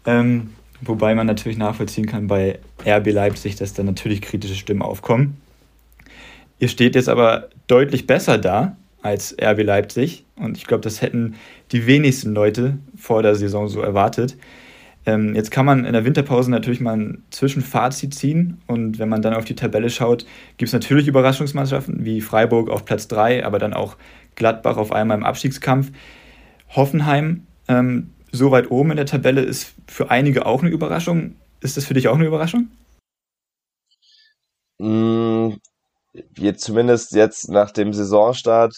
[0.06, 5.38] Ähm, wobei man natürlich nachvollziehen kann bei RB Leipzig, dass da natürlich kritische Stimmen aufkommen.
[6.60, 10.26] Ihr steht jetzt aber deutlich besser da als RB Leipzig.
[10.36, 11.36] Und ich glaube, das hätten
[11.72, 14.38] die wenigsten Leute vor der Saison so erwartet.
[15.06, 18.62] Ähm, jetzt kann man in der Winterpause natürlich mal ein Zwischenfazit ziehen.
[18.68, 20.26] Und wenn man dann auf die Tabelle schaut,
[20.58, 23.98] gibt es natürlich Überraschungsmannschaften wie Freiburg auf Platz 3, aber dann auch
[24.36, 25.92] Gladbach auf einmal im Abstiegskampf.
[26.70, 31.36] Hoffenheim ähm, so weit oben in der Tabelle ist für einige auch eine Überraschung.
[31.62, 32.70] Ist das für dich auch eine Überraschung?
[34.80, 35.54] Mm,
[36.38, 38.76] Jetzt zumindest jetzt nach dem Saisonstart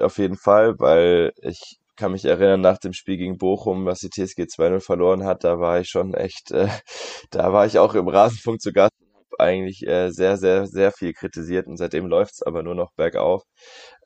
[0.00, 4.10] auf jeden Fall, weil ich kann mich erinnern, nach dem Spiel gegen Bochum, was die
[4.10, 6.68] TSG 2-0 verloren hat, da war ich schon echt, äh,
[7.30, 8.92] da war ich auch im Rasenfunk zu Gast
[9.38, 13.42] eigentlich äh, sehr, sehr, sehr viel kritisiert und seitdem läuft's aber nur noch bergauf.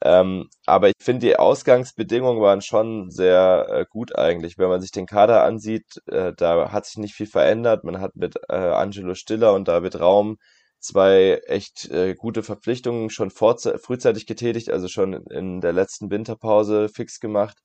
[0.03, 4.59] Ähm, aber ich finde, die Ausgangsbedingungen waren schon sehr äh, gut eigentlich.
[4.59, 7.85] Wenn man sich den Kader ansieht, äh, da hat sich nicht viel verändert.
[7.85, 10.37] Man hat mit äh, Angelo Stiller und David Raum
[10.81, 17.21] zwei echt äh, gute Verpflichtungen schon frühzeitig getätigt, also schon in der letzten Winterpause fix
[17.21, 17.59] gemacht.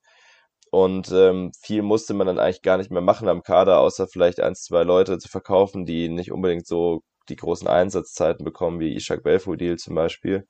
[0.73, 4.39] Und ähm, viel musste man dann eigentlich gar nicht mehr machen am Kader, außer vielleicht
[4.39, 9.21] ein, zwei Leute zu verkaufen, die nicht unbedingt so die großen Einsatzzeiten bekommen, wie Ishak
[9.21, 10.47] Belfodil zum Beispiel.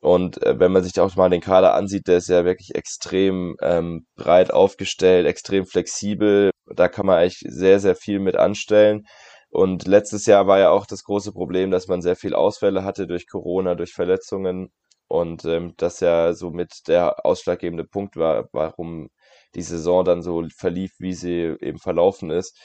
[0.00, 3.56] Und äh, wenn man sich auch mal den Kader ansieht, der ist ja wirklich extrem
[3.60, 6.52] ähm, breit aufgestellt, extrem flexibel.
[6.76, 9.06] Da kann man eigentlich sehr, sehr viel mit anstellen.
[9.50, 13.08] Und letztes Jahr war ja auch das große Problem, dass man sehr viel Ausfälle hatte
[13.08, 14.70] durch Corona, durch Verletzungen
[15.08, 19.08] und ähm, das ja so mit der ausschlaggebende Punkt war, warum
[19.54, 22.56] die Saison dann so verlief, wie sie eben verlaufen ist.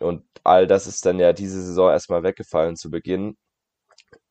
[0.00, 3.36] Und all das ist dann ja diese Saison erstmal weggefallen zu Beginn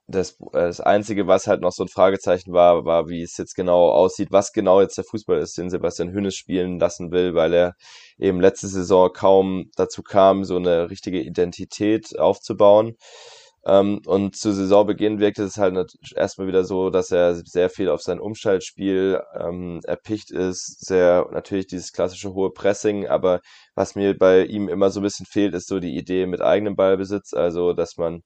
[0.09, 3.91] das, das Einzige, was halt noch so ein Fragezeichen war, war, wie es jetzt genau
[3.91, 7.75] aussieht, was genau jetzt der Fußball ist, den Sebastian Hünnes spielen lassen will, weil er
[8.17, 12.95] eben letzte Saison kaum dazu kam, so eine richtige Identität aufzubauen.
[13.65, 18.01] Ähm, und zu Saisonbeginn wirkte es halt erstmal wieder so, dass er sehr viel auf
[18.01, 23.41] sein Umschaltspiel ähm, erpicht ist, sehr natürlich dieses klassische hohe Pressing, aber
[23.75, 26.75] was mir bei ihm immer so ein bisschen fehlt, ist so die Idee mit eigenem
[26.75, 28.21] Ballbesitz, also dass man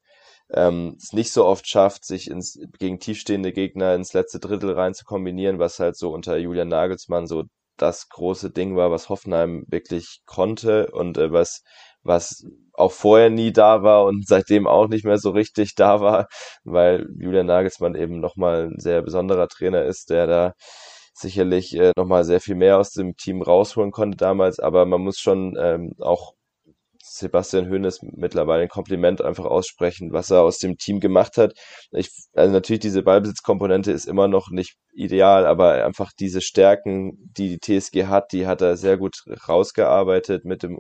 [0.53, 4.93] ähm, es nicht so oft schafft, sich ins, gegen tiefstehende Gegner ins letzte Drittel rein
[4.93, 7.43] zu kombinieren, was halt so unter Julian Nagelsmann so
[7.77, 11.63] das große Ding war, was Hoffenheim wirklich konnte und äh, was,
[12.03, 16.27] was auch vorher nie da war und seitdem auch nicht mehr so richtig da war,
[16.63, 20.53] weil Julian Nagelsmann eben nochmal ein sehr besonderer Trainer ist, der da
[21.13, 25.19] sicherlich äh, nochmal sehr viel mehr aus dem Team rausholen konnte damals, aber man muss
[25.19, 26.33] schon ähm, auch
[27.05, 31.53] Sebastian Hoeneß mittlerweile ein Kompliment einfach aussprechen, was er aus dem Team gemacht hat.
[31.91, 37.59] Ich, also natürlich diese Ballbesitzkomponente ist immer noch nicht ideal, aber einfach diese Stärken, die
[37.59, 40.79] die TSG hat, die hat er sehr gut rausgearbeitet mit dem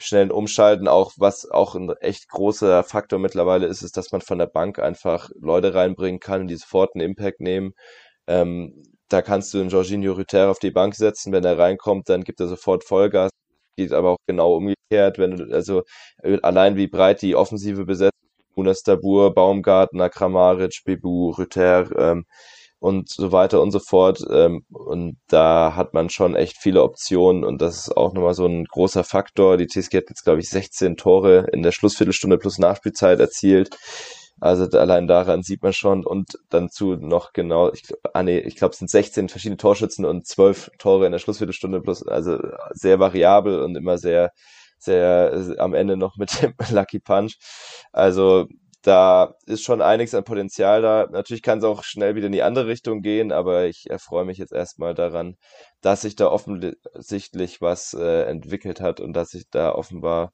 [0.00, 0.88] schnellen Umschalten.
[0.88, 4.78] Auch was auch ein echt großer Faktor mittlerweile ist, ist, dass man von der Bank
[4.78, 7.72] einfach Leute reinbringen kann, die sofort einen Impact nehmen.
[8.26, 12.22] Ähm, da kannst du einen Jorginho Rüter auf die Bank setzen, wenn er reinkommt, dann
[12.24, 13.30] gibt er sofort Vollgas
[13.76, 15.82] geht aber auch genau umgekehrt, wenn du, also
[16.42, 18.12] allein wie breit die Offensive besetzt
[18.54, 22.24] Munas Dabur, Baumgartner, Kramaric, Bebu, Rüther ähm,
[22.80, 24.20] und so weiter und so fort.
[24.30, 28.46] Ähm, und da hat man schon echt viele Optionen und das ist auch nochmal so
[28.46, 29.56] ein großer Faktor.
[29.56, 33.76] Die TSG hat jetzt, glaube ich, 16 Tore in der Schlussviertelstunde plus Nachspielzeit erzielt.
[34.40, 37.82] Also allein daran sieht man schon und dann zu noch genau, ich,
[38.14, 41.82] ah nee, ich glaube es sind 16 verschiedene Torschützen und 12 Tore in der Schlussviertelstunde
[41.82, 42.38] plus, also
[42.72, 44.32] sehr variabel und immer sehr,
[44.78, 47.36] sehr am Ende noch mit dem Lucky Punch.
[47.92, 48.46] Also
[48.82, 51.06] da ist schon einiges an Potenzial da.
[51.10, 54.38] Natürlich kann es auch schnell wieder in die andere Richtung gehen, aber ich erfreue mich
[54.38, 55.36] jetzt erstmal daran,
[55.82, 60.32] dass sich da offensichtlich was äh, entwickelt hat und dass sich da offenbar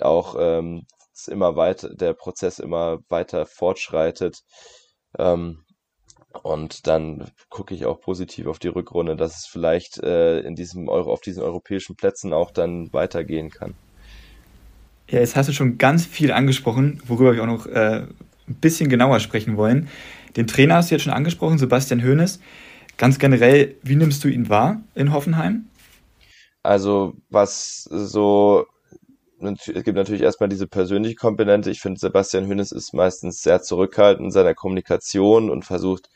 [0.00, 0.86] auch ähm,
[1.28, 4.40] immer weiter, der Prozess immer weiter fortschreitet.
[5.18, 5.64] Ähm,
[6.42, 10.88] und dann gucke ich auch positiv auf die Rückrunde, dass es vielleicht äh, in diesem
[10.88, 13.74] Euro, auf diesen europäischen Plätzen auch dann weitergehen kann.
[15.08, 18.06] Ja, jetzt hast du schon ganz viel angesprochen, worüber wir auch noch äh,
[18.48, 19.88] ein bisschen genauer sprechen wollen.
[20.36, 22.40] Den Trainer hast du jetzt schon angesprochen, Sebastian Hoeneß.
[22.96, 25.66] Ganz generell, wie nimmst du ihn wahr in Hoffenheim?
[26.62, 28.66] Also, was so,
[29.40, 31.70] es gibt natürlich erstmal diese persönliche Komponente.
[31.70, 36.08] Ich finde, Sebastian Hoeneß ist meistens sehr zurückhaltend in seiner Kommunikation und versucht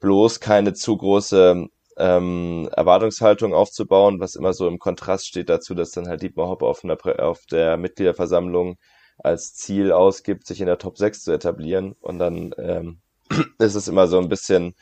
[0.00, 5.90] bloß keine zu große ähm, Erwartungshaltung aufzubauen, was immer so im Kontrast steht dazu, dass
[5.90, 8.76] dann halt Dietmar Hopp auf, einer, auf der Mitgliederversammlung
[9.18, 11.94] als Ziel ausgibt, sich in der Top 6 zu etablieren.
[12.00, 13.00] Und dann ähm,
[13.58, 14.74] ist es immer so ein bisschen,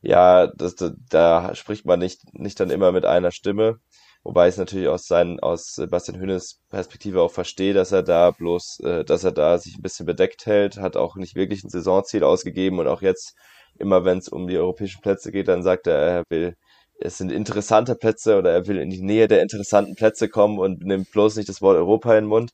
[0.00, 3.78] ja, das, da, da spricht man nicht, nicht dann immer mit einer Stimme.
[4.22, 8.32] Wobei ich es natürlich aus seinen, aus Sebastian Hünes Perspektive auch verstehe, dass er da
[8.32, 11.70] bloß, äh, dass er da sich ein bisschen bedeckt hält, hat auch nicht wirklich ein
[11.70, 13.36] Saisonziel ausgegeben und auch jetzt
[13.78, 16.54] immer wenn es um die europäischen Plätze geht, dann sagt er, er will,
[16.98, 20.84] es sind interessante Plätze oder er will in die Nähe der interessanten Plätze kommen und
[20.84, 22.50] nimmt bloß nicht das Wort Europa in den Mund.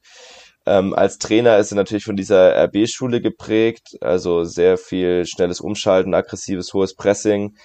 [0.67, 6.15] Ähm, als Trainer ist er natürlich von dieser RB-Schule geprägt, also sehr viel schnelles Umschalten,
[6.15, 7.57] aggressives, hohes Pressing.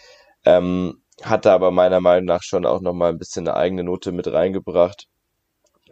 [0.46, 4.12] Ähm, hat da aber meiner Meinung nach schon auch nochmal ein bisschen eine eigene Note
[4.12, 5.08] mit reingebracht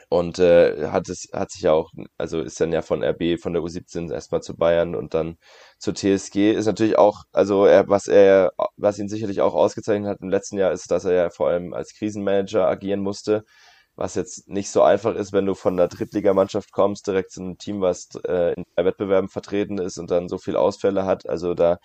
[0.09, 3.53] und äh, hat es hat sich ja auch also ist dann ja von RB von
[3.53, 5.37] der U17 erstmal zu Bayern und dann
[5.79, 10.21] zur TSG ist natürlich auch also er was er was ihn sicherlich auch ausgezeichnet hat
[10.21, 13.43] im letzten Jahr ist dass er ja vor allem als Krisenmanager agieren musste
[13.95, 17.57] was jetzt nicht so einfach ist wenn du von der Drittligamannschaft kommst direkt zu einem
[17.57, 21.27] Team was äh, in drei Wettbewerben vertreten ist und dann so viel Ausfälle hat.
[21.29, 21.77] Also da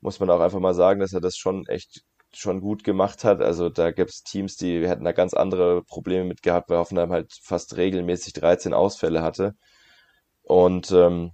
[0.00, 2.02] muss man auch einfach mal sagen dass er das schon echt
[2.34, 3.40] schon gut gemacht hat.
[3.40, 7.12] Also da gibt es Teams, die hätten da ganz andere Probleme mit gehabt, weil Hoffenheim
[7.12, 9.54] halt fast regelmäßig 13 Ausfälle hatte.
[10.42, 11.32] Und ähm,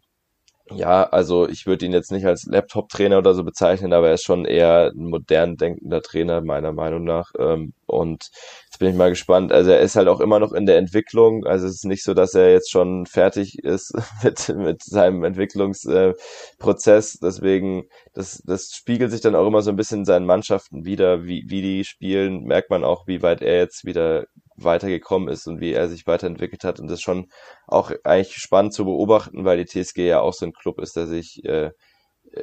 [0.70, 4.24] ja, also ich würde ihn jetzt nicht als Laptop-Trainer oder so bezeichnen, aber er ist
[4.24, 7.32] schon eher ein modern denkender Trainer, meiner Meinung nach.
[7.38, 8.30] Ähm, und
[8.64, 9.52] jetzt bin ich mal gespannt.
[9.52, 11.44] Also er ist halt auch immer noch in der Entwicklung.
[11.44, 13.92] Also es ist nicht so, dass er jetzt schon fertig ist
[14.24, 17.18] mit, mit seinem Entwicklungsprozess.
[17.22, 21.24] Deswegen, das, das spiegelt sich dann auch immer so ein bisschen in seinen Mannschaften wieder,
[21.24, 24.24] wie, wie die spielen, merkt man auch, wie weit er jetzt wieder
[24.56, 26.80] weitergekommen ist und wie er sich weiterentwickelt hat.
[26.80, 27.28] Und das ist schon
[27.66, 31.06] auch eigentlich spannend zu beobachten, weil die TSG ja auch so ein Club ist, der
[31.06, 31.70] sich äh,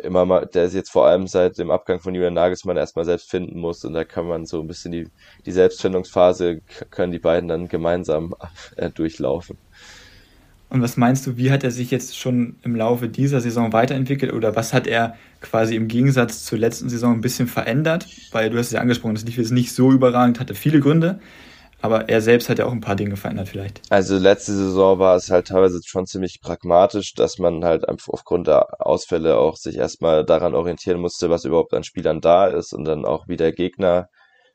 [0.04, 3.30] immer mal, der sich jetzt vor allem seit dem Abgang von Julian Nagelsmann erstmal selbst
[3.30, 5.08] finden muss und da kann man so ein bisschen die,
[5.46, 8.36] die Selbstfindungsphase können die beiden dann gemeinsam
[8.78, 9.58] äh, durchlaufen.
[10.70, 14.32] Und was meinst du, wie hat er sich jetzt schon im Laufe dieser Saison weiterentwickelt
[14.32, 18.08] oder was hat er quasi im Gegensatz zur letzten Saison ein bisschen verändert?
[18.32, 21.20] Weil du hast es ja angesprochen, das lief jetzt nicht so überragend, hatte viele Gründe.
[21.82, 23.82] Aber er selbst hat ja auch ein paar Dinge verändert vielleicht.
[23.90, 28.86] Also letzte Saison war es halt teilweise schon ziemlich pragmatisch, dass man halt aufgrund der
[28.86, 33.06] Ausfälle auch sich erstmal daran orientieren musste, was überhaupt an Spielern da ist und dann
[33.06, 34.08] auch wie der Gegner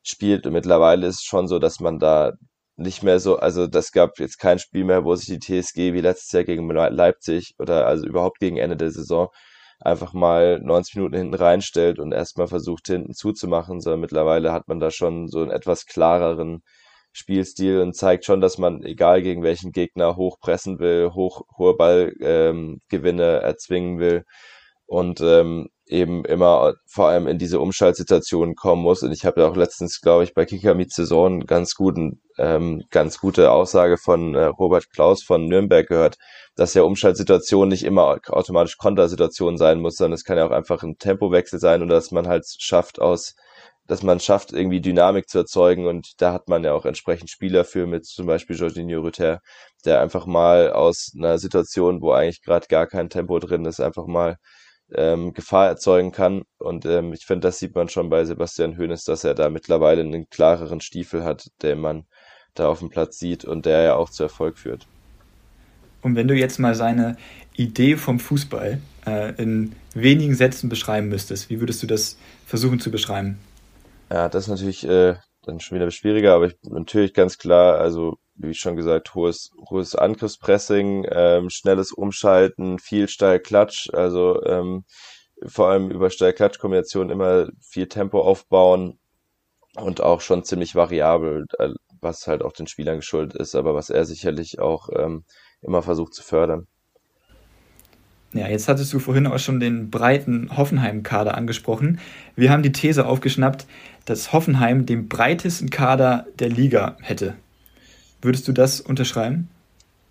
[0.02, 0.46] spielt.
[0.46, 2.32] Und mittlerweile ist es schon so, dass man da
[2.76, 6.02] nicht mehr so, also das gab jetzt kein Spiel mehr, wo sich die TSG wie
[6.02, 9.28] letztes Jahr gegen Leipzig oder also überhaupt gegen Ende der Saison
[9.80, 14.80] einfach mal 90 Minuten hinten reinstellt und erstmal versucht hinten zuzumachen, sondern mittlerweile hat man
[14.80, 16.62] da schon so einen etwas klareren
[17.16, 21.74] Spielstil und zeigt schon, dass man, egal gegen welchen Gegner, hoch pressen will, hoch, hohe
[21.74, 24.24] Ballgewinne ähm, erzwingen will
[24.84, 29.02] und ähm, eben immer vor allem in diese Umschaltsituationen kommen muss.
[29.02, 32.82] Und ich habe ja auch letztens, glaube ich, bei Kicker mit Saison ganz guten, ähm,
[32.90, 36.18] ganz gute Aussage von äh, Robert Klaus von Nürnberg gehört,
[36.54, 40.82] dass ja Umschaltsituationen nicht immer automatisch Kontersituationen sein muss, sondern es kann ja auch einfach
[40.82, 43.36] ein Tempowechsel sein und dass man halt schafft aus
[43.86, 47.64] dass man schafft, irgendwie Dynamik zu erzeugen und da hat man ja auch entsprechend Spieler
[47.64, 49.40] für mit zum Beispiel Jorginho Rüther,
[49.84, 54.06] der einfach mal aus einer Situation, wo eigentlich gerade gar kein Tempo drin ist, einfach
[54.06, 54.36] mal
[54.94, 59.04] ähm, Gefahr erzeugen kann und ähm, ich finde, das sieht man schon bei Sebastian Hoeneß,
[59.04, 62.06] dass er da mittlerweile einen klareren Stiefel hat, den man
[62.54, 64.86] da auf dem Platz sieht und der ja auch zu Erfolg führt.
[66.02, 67.16] Und wenn du jetzt mal seine
[67.56, 72.90] Idee vom Fußball äh, in wenigen Sätzen beschreiben müsstest, wie würdest du das versuchen zu
[72.90, 73.38] beschreiben?
[74.10, 78.16] Ja, das ist natürlich äh, dann schon wieder schwieriger, aber ich, natürlich ganz klar, also
[78.34, 84.84] wie schon gesagt, hohes, hohes Angriffspressing, ähm, schnelles Umschalten, viel Steil-Klatsch, also ähm,
[85.46, 88.98] vor allem über Steil-Klatsch-Kombinationen immer viel Tempo aufbauen
[89.76, 93.90] und auch schon ziemlich variabel, äh, was halt auch den Spielern geschuldet ist, aber was
[93.90, 95.24] er sicherlich auch ähm,
[95.62, 96.66] immer versucht zu fördern.
[98.32, 102.00] Ja, jetzt hattest du vorhin auch schon den breiten Hoffenheim-Kader angesprochen.
[102.34, 103.66] Wir haben die These aufgeschnappt,
[104.04, 107.34] dass Hoffenheim den breitesten Kader der Liga hätte.
[108.20, 109.48] Würdest du das unterschreiben?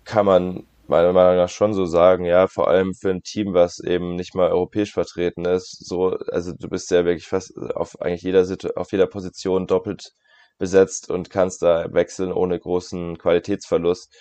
[0.04, 3.80] Kann man meiner Meinung nach schon so sagen, ja, vor allem für ein Team, was
[3.80, 5.84] eben nicht mal europäisch vertreten ist.
[5.86, 10.12] So, also du bist ja wirklich fast auf eigentlich jeder auf jeder Position doppelt
[10.58, 14.14] besetzt und kannst da wechseln ohne großen Qualitätsverlust.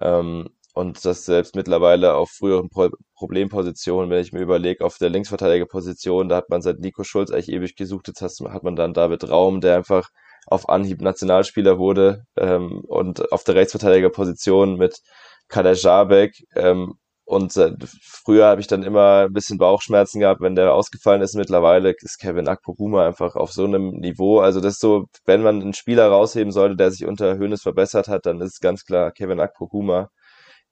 [0.00, 0.48] Ähm,
[0.78, 6.28] und das selbst mittlerweile auf früheren Pro Problempositionen, wenn ich mir überlege, auf der Linksverteidigerposition,
[6.28, 9.60] da hat man seit Nico Schulz eigentlich ewig gesucht, jetzt hat man dann David Raum,
[9.60, 10.08] der einfach
[10.46, 15.00] auf Anhieb Nationalspieler wurde ähm, und auf der Rechtsverteidigerposition mit
[15.48, 20.54] Kader Jabek ähm, und äh, früher habe ich dann immer ein bisschen Bauchschmerzen gehabt, wenn
[20.54, 21.34] der ausgefallen ist.
[21.34, 24.38] Mittlerweile ist Kevin Akpoguma einfach auf so einem Niveau.
[24.40, 28.08] Also das ist so, wenn man einen Spieler rausheben sollte, der sich unter Höhnes verbessert
[28.08, 30.08] hat, dann ist ganz klar Kevin Akpoguma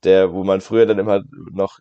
[0.07, 1.79] der, wo man früher dann immer noch,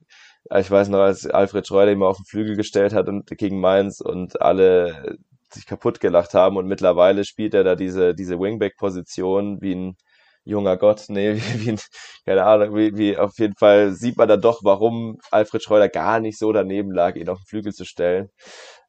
[0.56, 4.02] ich weiß noch, als Alfred Schreuder immer auf den Flügel gestellt hat und gegen Mainz
[4.02, 5.18] und alle
[5.52, 9.98] sich kaputt gelacht haben und mittlerweile spielt er da diese, diese Wingback-Position wie ein
[10.44, 11.80] junger Gott, nee, wie, wie ein,
[12.26, 16.20] keine Ahnung, wie, wie auf jeden Fall sieht man dann doch, warum Alfred Schreuder gar
[16.20, 18.30] nicht so daneben lag, ihn auf den Flügel zu stellen.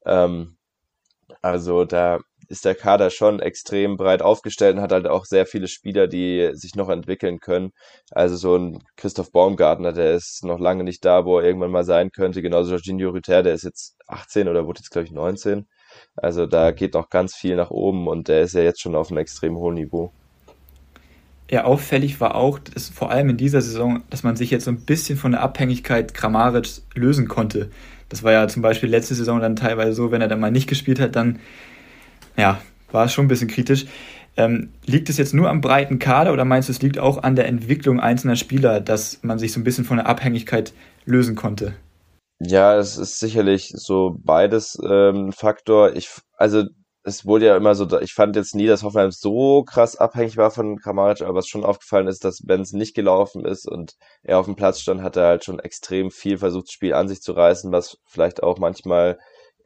[0.05, 0.57] Ähm,
[1.42, 5.68] also da ist der Kader schon extrem breit aufgestellt und hat halt auch sehr viele
[5.68, 7.72] Spieler, die sich noch entwickeln können.
[8.11, 11.85] Also so ein Christoph Baumgartner, der ist noch lange nicht da, wo er irgendwann mal
[11.85, 12.42] sein könnte.
[12.42, 15.66] Genauso Jorginho Rüther, der ist jetzt 18 oder wurde jetzt, glaube ich, 19.
[16.16, 19.11] Also da geht noch ganz viel nach oben und der ist ja jetzt schon auf
[19.11, 20.12] einem extrem hohen Niveau.
[21.50, 24.70] Ja, auffällig war auch, dass vor allem in dieser Saison, dass man sich jetzt so
[24.70, 27.70] ein bisschen von der Abhängigkeit Kramaric lösen konnte.
[28.09, 30.68] Das war ja zum Beispiel letzte Saison dann teilweise so, wenn er dann mal nicht
[30.68, 31.38] gespielt hat, dann
[32.37, 32.61] ja,
[32.92, 33.87] war schon ein bisschen kritisch.
[34.37, 37.37] Ähm, liegt es jetzt nur am breiten Kader oder meinst du, es liegt auch an
[37.37, 40.75] der Entwicklung einzelner Spieler, dass man sich so ein bisschen von der Abhängigkeit
[41.07, 41.75] lösen konnte?
[42.38, 45.96] Ja, es ist sicherlich so beides ähm, Faktor.
[45.96, 46.64] Ich, also
[47.03, 50.51] es wurde ja immer so, ich fand jetzt nie, dass Hoffenheim so krass abhängig war
[50.51, 54.38] von Kramaric, aber was schon aufgefallen ist, dass wenn es nicht gelaufen ist und er
[54.38, 57.22] auf dem Platz stand, hat er halt schon extrem viel versucht, das Spiel an sich
[57.22, 59.18] zu reißen, was vielleicht auch manchmal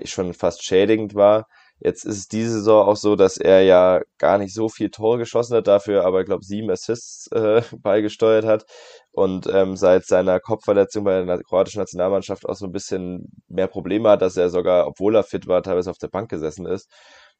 [0.04, 1.46] schon fast schädigend war.
[1.80, 5.18] Jetzt ist es diese Saison auch so, dass er ja gar nicht so viel Tore
[5.18, 8.66] geschossen hat, dafür aber, glaube sieben Assists äh, beigesteuert hat
[9.12, 14.10] und ähm, seit seiner Kopfverletzung bei der kroatischen Nationalmannschaft auch so ein bisschen mehr Probleme
[14.10, 16.90] hat, dass er sogar, obwohl er fit war, teilweise auf der Bank gesessen ist.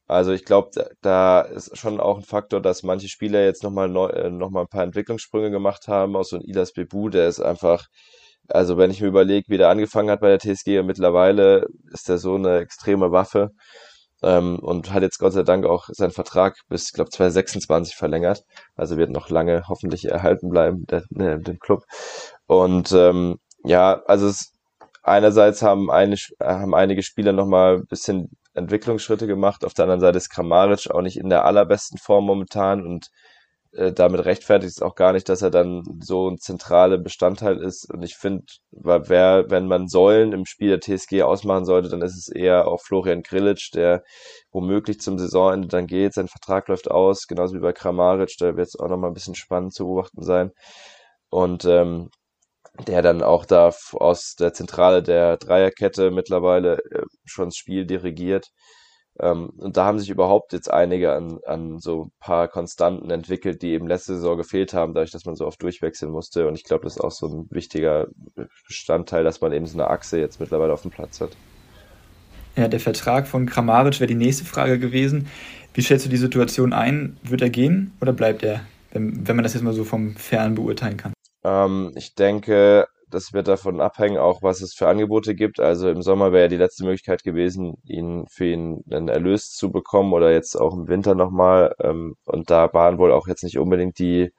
[0.07, 4.07] Also ich glaube, da ist schon auch ein Faktor, dass manche Spieler jetzt nochmal neu,
[4.07, 6.15] äh, noch mal ein paar Entwicklungssprünge gemacht haben.
[6.15, 7.85] Auch so ein Ilas Bebu, der ist einfach,
[8.49, 12.09] also wenn ich mir überlege, wie der angefangen hat bei der TSG und mittlerweile ist
[12.09, 13.51] der so eine extreme Waffe
[14.21, 18.43] ähm, und hat jetzt Gott sei Dank auch seinen Vertrag bis, ich glaube, 2026 verlängert.
[18.75, 21.83] Also wird noch lange hoffentlich erhalten bleiben, der, der, dem Club.
[22.47, 24.53] Und ähm, ja, also es,
[25.03, 29.65] einerseits haben, eine, haben einige Spieler nochmal ein bisschen Entwicklungsschritte gemacht.
[29.65, 33.07] Auf der anderen Seite ist Kramaric auch nicht in der allerbesten Form momentan und
[33.73, 37.89] äh, damit rechtfertigt es auch gar nicht, dass er dann so ein zentraler Bestandteil ist.
[37.91, 42.17] Und ich finde, wer, wenn man Säulen im Spiel der TSG ausmachen sollte, dann ist
[42.17, 44.03] es eher auch Florian Grillitsch, der
[44.51, 46.13] womöglich zum Saisonende dann geht.
[46.13, 48.35] Sein Vertrag läuft aus, genauso wie bei Kramaric.
[48.39, 50.51] Da wird es auch nochmal ein bisschen spannend zu beobachten sein.
[51.29, 52.09] Und ähm,
[52.87, 58.47] der dann auch da aus der Zentrale der Dreierkette mittlerweile äh, schon das Spiel dirigiert.
[59.19, 63.61] Ähm, und da haben sich überhaupt jetzt einige an, an so ein paar Konstanten entwickelt,
[63.61, 66.47] die eben letzte Saison gefehlt haben, dadurch, dass man so oft durchwechseln musste.
[66.47, 68.07] Und ich glaube, das ist auch so ein wichtiger
[68.67, 71.31] Bestandteil, dass man eben so eine Achse jetzt mittlerweile auf dem Platz hat.
[72.55, 75.27] Ja, der Vertrag von Kramaric wäre die nächste Frage gewesen.
[75.73, 77.17] Wie schätzt du die Situation ein?
[77.23, 80.55] Wird er gehen oder bleibt er, wenn, wenn man das jetzt mal so vom Fern
[80.55, 81.13] beurteilen kann?
[81.43, 85.59] Ähm, ich denke, das wird davon abhängen, auch was es für Angebote gibt.
[85.59, 89.71] Also im Sommer wäre ja die letzte Möglichkeit gewesen, ihn für ihn einen Erlös zu
[89.71, 91.75] bekommen oder jetzt auch im Winter nochmal.
[91.79, 94.31] Ähm, und da waren wohl auch jetzt nicht unbedingt die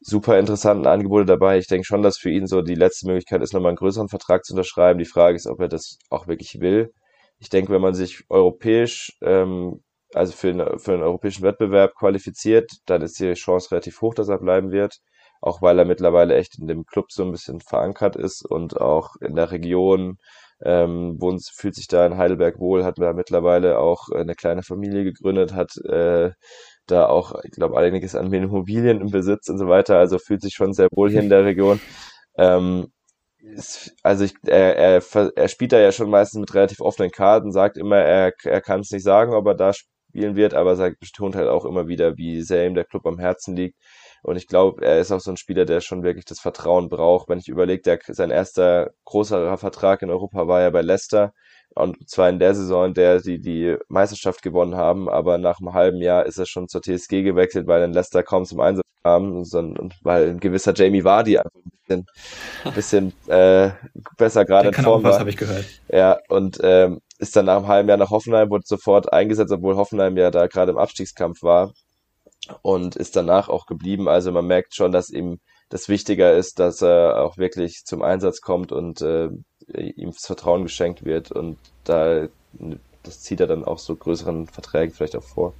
[0.00, 1.58] super interessanten Angebote dabei.
[1.58, 4.44] Ich denke schon, dass für ihn so die letzte Möglichkeit ist, nochmal einen größeren Vertrag
[4.44, 4.98] zu unterschreiben.
[4.98, 6.92] Die Frage ist, ob er das auch wirklich will.
[7.38, 9.82] Ich denke, wenn man sich europäisch, ähm,
[10.14, 14.38] also für, für einen europäischen Wettbewerb qualifiziert, dann ist die Chance relativ hoch, dass er
[14.38, 15.00] bleiben wird
[15.46, 19.16] auch weil er mittlerweile echt in dem Club so ein bisschen verankert ist und auch
[19.20, 20.18] in der Region
[20.64, 25.04] ähm, wohnt, fühlt sich da in Heidelberg wohl, hat da mittlerweile auch eine kleine Familie
[25.04, 26.30] gegründet, hat äh,
[26.86, 30.54] da auch, ich glaube, einiges an Immobilien im Besitz und so weiter, also fühlt sich
[30.54, 31.80] schon sehr wohl hier in der Region.
[32.38, 32.88] Ähm,
[34.02, 35.02] also ich, er, er,
[35.36, 38.80] er spielt da ja schon meistens mit relativ offenen Karten, sagt immer, er, er kann
[38.80, 42.16] es nicht sagen, ob er da spielen wird, aber sagt, betont halt auch immer wieder,
[42.16, 43.76] wie sehr ihm der Club am Herzen liegt.
[44.26, 47.28] Und ich glaube, er ist auch so ein Spieler, der schon wirklich das Vertrauen braucht.
[47.28, 51.32] Wenn ich überlege, sein erster großer Vertrag in Europa war ja bei Leicester.
[51.76, 55.74] Und zwar in der Saison, in der sie die Meisterschaft gewonnen haben, aber nach einem
[55.74, 59.44] halben Jahr ist er schon zur TSG gewechselt, weil in Leicester kaum zum Einsatz kam,
[59.44, 62.06] sondern weil ein gewisser Jamie Vardy einfach ein bisschen,
[62.64, 63.70] ein bisschen äh,
[64.16, 65.20] besser gerade in Form war.
[65.20, 65.66] habe ich gehört.
[65.88, 69.76] Ja, und ähm, ist dann nach einem halben Jahr nach Hoffenheim, wurde sofort eingesetzt, obwohl
[69.76, 71.72] Hoffenheim ja da gerade im Abstiegskampf war
[72.62, 74.08] und ist danach auch geblieben.
[74.08, 75.38] Also man merkt schon, dass ihm
[75.68, 79.28] das wichtiger ist, dass er auch wirklich zum Einsatz kommt und äh,
[79.74, 82.28] ihm das Vertrauen geschenkt wird und da
[83.06, 85.54] das zieht er dann auch so größeren Verträgen vielleicht auch vor.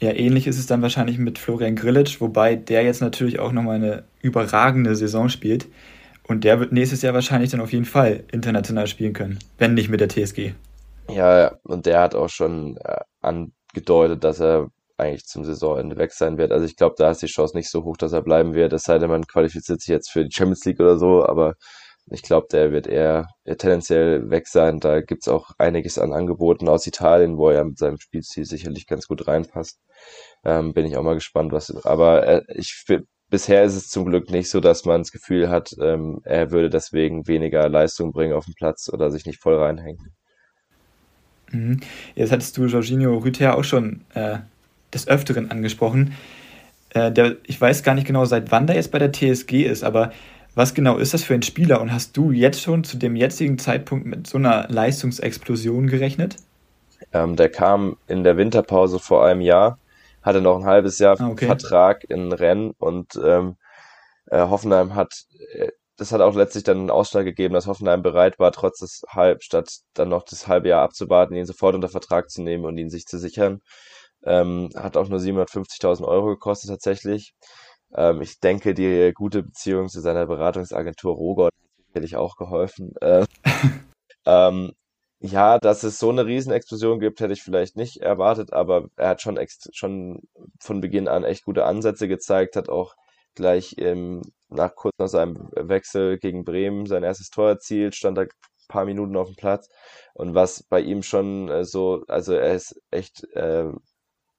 [0.00, 3.76] Ja, ähnlich ist es dann wahrscheinlich mit Florian Grillitsch, wobei der jetzt natürlich auch nochmal
[3.76, 5.66] eine überragende Saison spielt.
[6.28, 9.88] Und der wird nächstes Jahr wahrscheinlich dann auf jeden Fall international spielen können, wenn nicht
[9.88, 10.52] mit der TSG.
[11.10, 14.68] Ja, und der hat auch schon äh, angedeutet, dass er
[14.98, 16.52] eigentlich zum Saisonende weg sein wird.
[16.52, 18.82] Also ich glaube, da ist die Chance nicht so hoch, dass er bleiben wird, es
[18.84, 21.54] sei denn, man qualifiziert sich jetzt für die Champions League oder so, aber
[22.10, 24.80] ich glaube, der wird eher, eher tendenziell weg sein.
[24.80, 29.06] Da gibt's auch einiges an Angeboten aus Italien, wo er mit seinem Spielstil sicherlich ganz
[29.06, 29.78] gut reinpasst.
[30.44, 31.70] Ähm, bin ich auch mal gespannt, was.
[31.84, 32.86] Aber äh, ich
[33.30, 36.70] bisher ist es zum Glück nicht so, dass man das Gefühl hat, ähm, er würde
[36.70, 40.14] deswegen weniger Leistung bringen auf dem Platz oder sich nicht voll reinhängen.
[41.50, 41.80] Mhm.
[42.14, 44.38] Jetzt hattest du Jorginho Rüther auch schon äh,
[44.92, 46.14] des Öfteren angesprochen.
[46.90, 49.84] Äh, der, ich weiß gar nicht genau, seit wann der jetzt bei der TSG ist,
[49.84, 50.12] aber
[50.54, 53.58] was genau ist das für ein Spieler und hast du jetzt schon zu dem jetzigen
[53.58, 56.36] Zeitpunkt mit so einer Leistungsexplosion gerechnet?
[57.12, 59.78] Ähm, der kam in der Winterpause vor einem Jahr,
[60.22, 61.46] hatte noch ein halbes Jahr ah, okay.
[61.46, 63.56] Vertrag in Rennen und ähm,
[64.26, 65.12] äh, Hoffenheim hat,
[65.52, 69.02] äh, das hat auch letztlich dann einen Ausschlag gegeben, dass Hoffenheim bereit war, trotz des
[69.08, 72.78] halb, statt dann noch das halbe Jahr abzuwarten, ihn sofort unter Vertrag zu nehmen und
[72.78, 73.60] ihn sich zu sichern.
[74.24, 77.34] Ähm, hat auch nur 750.000 Euro gekostet tatsächlich.
[77.94, 82.92] Ähm, ich denke, die gute Beziehung zu seiner Beratungsagentur Rogot hat sicherlich auch geholfen.
[83.00, 83.26] Äh,
[84.26, 84.72] ähm,
[85.20, 89.22] ja, dass es so eine Riesenexplosion gibt, hätte ich vielleicht nicht erwartet, aber er hat
[89.22, 89.38] schon,
[89.72, 90.20] schon
[90.60, 92.94] von Beginn an echt gute Ansätze gezeigt, hat auch
[93.34, 98.22] gleich ähm, nach kurz nach seinem Wechsel gegen Bremen sein erstes Tor erzielt, stand da
[98.22, 98.28] ein
[98.68, 99.68] paar Minuten auf dem Platz.
[100.14, 103.70] Und was bei ihm schon äh, so, also er ist echt äh,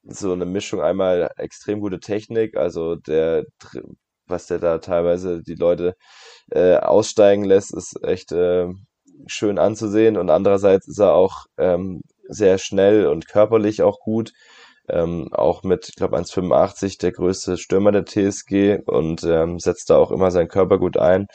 [0.03, 3.43] so eine Mischung einmal extrem gute Technik, also der,
[4.27, 5.95] was der da teilweise die Leute
[6.51, 8.67] äh, aussteigen lässt, ist echt äh,
[9.27, 14.31] schön anzusehen und andererseits ist er auch ähm, sehr schnell und körperlich auch gut.
[14.89, 19.97] Ähm, auch mit, ich glaube, 1,85 der größte Stürmer der TSG und ähm, setzt da
[19.97, 21.27] auch immer seinen Körper gut ein.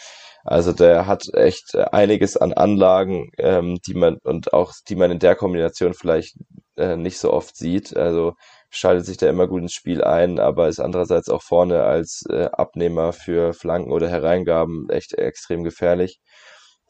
[0.44, 5.18] Also der hat echt einiges an Anlagen, ähm, die man und auch die man in
[5.18, 6.36] der Kombination vielleicht
[6.76, 7.96] äh, nicht so oft sieht.
[7.96, 8.34] Also
[8.70, 12.46] schaltet sich da immer gut ins Spiel ein, aber ist andererseits auch vorne als äh,
[12.52, 16.20] Abnehmer für Flanken oder Hereingaben echt extrem gefährlich.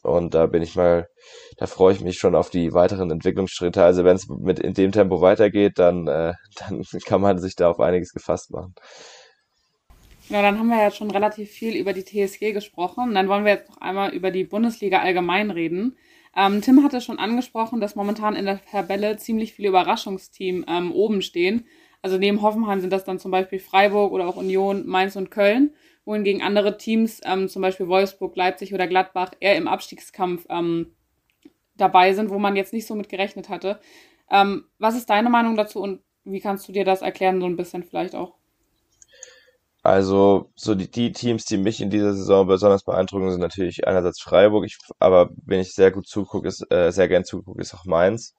[0.03, 1.07] Und da bin ich mal,
[1.57, 3.83] da freue ich mich schon auf die weiteren Entwicklungsschritte.
[3.83, 7.69] Also wenn es mit in dem Tempo weitergeht, dann, äh, dann kann man sich da
[7.69, 8.75] auf einiges gefasst machen.
[10.29, 13.13] Ja, dann haben wir ja schon relativ viel über die TSG gesprochen.
[13.13, 15.97] Dann wollen wir jetzt noch einmal über die Bundesliga allgemein reden.
[16.35, 21.21] Ähm, Tim hatte schon angesprochen, dass momentan in der Tabelle ziemlich viele Überraschungsteams ähm, oben
[21.21, 21.65] stehen.
[22.01, 25.73] Also neben Hoffenheim sind das dann zum Beispiel Freiburg oder auch Union, Mainz und Köln,
[26.05, 30.95] wohingegen andere Teams, ähm, zum Beispiel Wolfsburg, Leipzig oder Gladbach, eher im Abstiegskampf ähm,
[31.77, 33.79] dabei sind, wo man jetzt nicht so mit gerechnet hatte.
[34.29, 37.57] Ähm, was ist deine Meinung dazu und wie kannst du dir das erklären, so ein
[37.57, 38.33] bisschen vielleicht auch?
[39.85, 44.19] Also, so die, die Teams, die mich in dieser Saison besonders beeindrucken, sind natürlich einerseits
[44.19, 47.85] Freiburg, ich, aber wenn ich sehr gut zugucke, ist, äh, sehr gern zugucke, ist auch
[47.85, 48.33] Mainz.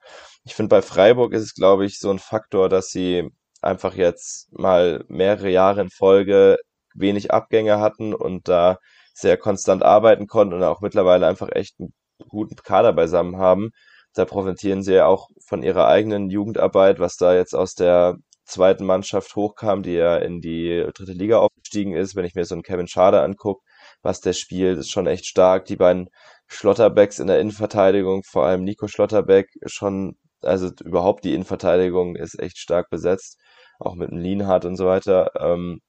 [0.45, 3.31] Ich finde, bei Freiburg ist es, glaube ich, so ein Faktor, dass sie
[3.63, 6.57] einfach jetzt mal mehrere Jahre in Folge
[6.95, 8.79] wenig Abgänge hatten und da
[9.15, 11.95] sehr konstant arbeiten konnten und auch mittlerweile einfach echt einen
[12.29, 13.71] guten Kader beisammen haben.
[14.15, 18.17] Da profitieren sie ja auch von ihrer eigenen Jugendarbeit, was da jetzt aus der
[18.47, 22.17] zweiten Mannschaft hochkam, die ja in die dritte Liga aufgestiegen ist.
[22.17, 23.63] Wenn ich mir so einen Kevin Schade angucke,
[24.03, 25.67] was der spielt, ist schon echt stark.
[25.67, 26.09] Die beiden
[26.49, 32.59] Schlotterbecks in der Innenverteidigung, vor allem Nico Schlotterbeck, schon, also überhaupt die Innenverteidigung ist echt
[32.59, 33.39] stark besetzt,
[33.79, 35.31] auch mit dem Lienhardt und so weiter.
[35.41, 35.81] Ähm,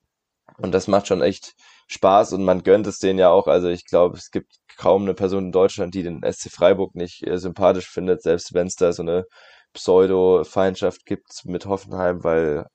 [0.58, 1.54] Und das macht schon echt
[1.88, 3.48] Spaß und man gönnt es denen ja auch.
[3.48, 7.26] Also ich glaube, es gibt kaum eine Person in Deutschland, die den SC Freiburg nicht
[7.26, 9.26] äh, sympathisch findet, selbst wenn es da so eine
[9.74, 12.66] Pseudo-Feindschaft gibt mit Hoffenheim, weil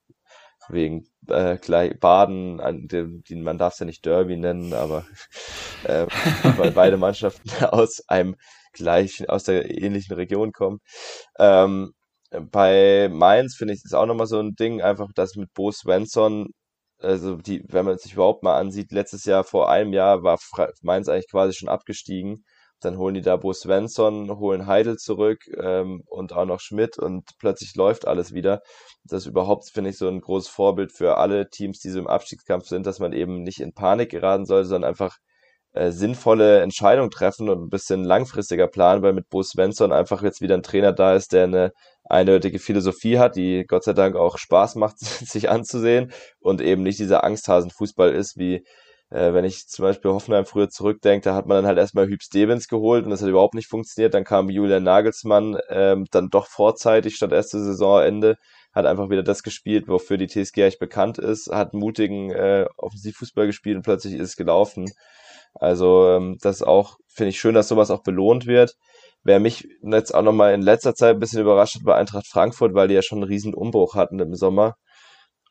[0.69, 1.59] wegen äh,
[2.01, 5.05] Baden, an dem, die, man darf es ja nicht Derby nennen, aber
[5.85, 6.07] äh,
[6.57, 8.37] weil beide Mannschaften aus einem
[8.73, 10.79] gleichen, aus der ähnlichen Region kommen.
[11.39, 11.93] Ähm,
[12.31, 16.49] bei Mainz finde ich das auch nochmal so ein Ding, einfach das mit Bo Svensson,
[16.99, 20.39] also die, wenn man sich überhaupt mal ansieht, letztes Jahr vor einem Jahr war
[20.83, 22.45] Mainz eigentlich quasi schon abgestiegen
[22.85, 27.25] dann holen die da Bo Svensson, holen Heidel zurück ähm, und auch noch Schmidt und
[27.39, 28.61] plötzlich läuft alles wieder.
[29.05, 32.07] Das ist überhaupt, finde ich, so ein großes Vorbild für alle Teams, die so im
[32.07, 35.17] Abstiegskampf sind, dass man eben nicht in Panik geraten soll, sondern einfach
[35.75, 40.41] äh, sinnvolle Entscheidungen treffen und ein bisschen langfristiger planen, weil mit Bo Svensson einfach jetzt
[40.43, 41.73] wieder ein Trainer da ist, der eine
[42.05, 46.99] eindeutige Philosophie hat, die Gott sei Dank auch Spaß macht, sich anzusehen und eben nicht
[46.99, 48.65] dieser Angsthasenfußball ist, wie
[49.13, 52.23] äh, wenn ich zum Beispiel Hoffenheim früher zurückdenke, da hat man dann halt erstmal Hüb
[52.23, 54.15] Stevens geholt und das hat überhaupt nicht funktioniert.
[54.15, 58.37] Dann kam Julian Nagelsmann ähm, dann doch vorzeitig statt erste Saisonende,
[58.73, 63.47] hat einfach wieder das gespielt, wofür die TSG eigentlich bekannt ist, hat mutigen äh, Offensivfußball
[63.47, 64.91] gespielt und plötzlich ist es gelaufen.
[65.55, 68.77] Also ähm, das auch, finde ich schön, dass sowas auch belohnt wird.
[69.25, 72.75] Wer mich jetzt auch nochmal in letzter Zeit ein bisschen überrascht hat, war Eintracht Frankfurt,
[72.75, 74.77] weil die ja schon einen riesen Umbruch hatten im Sommer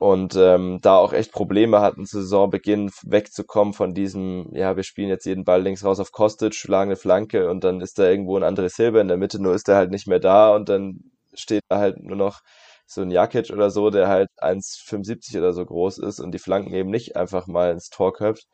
[0.02, 5.10] und ähm, da auch echt Probleme hatten, zu Saisonbeginn wegzukommen von diesem, ja, wir spielen
[5.10, 8.36] jetzt jeden Ball links raus auf Kostic, schlagen eine Flanke und dann ist da irgendwo
[8.36, 11.12] ein André Silber in der Mitte, nur ist er halt nicht mehr da und dann
[11.36, 12.40] steht da halt nur noch
[12.88, 16.74] so ein Jakic oder so, der halt 1,75 oder so groß ist und die Flanken
[16.74, 18.48] eben nicht einfach mal ins Tor köpft.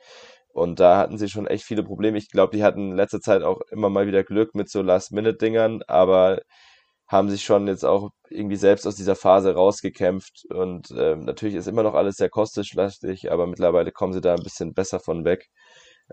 [0.49, 2.17] Und da hatten sie schon echt viele Probleme.
[2.17, 5.83] Ich glaube, die hatten in letzter Zeit auch immer mal wieder Glück mit so Last-Minute-Dingern,
[5.87, 6.39] aber
[7.07, 11.67] haben sich schon jetzt auch irgendwie selbst aus dieser Phase rausgekämpft und ähm, natürlich ist
[11.67, 15.47] immer noch alles sehr kostischlastig, aber mittlerweile kommen sie da ein bisschen besser von weg.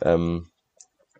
[0.02, 0.50] Ähm,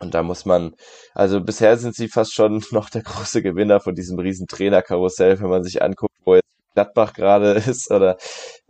[0.01, 0.75] und da muss man,
[1.15, 5.51] also bisher sind sie fast schon noch der große Gewinner von diesem riesen Trainerkarussell, wenn
[5.51, 6.45] man sich anguckt, wo jetzt
[6.75, 8.17] Gladbach gerade ist oder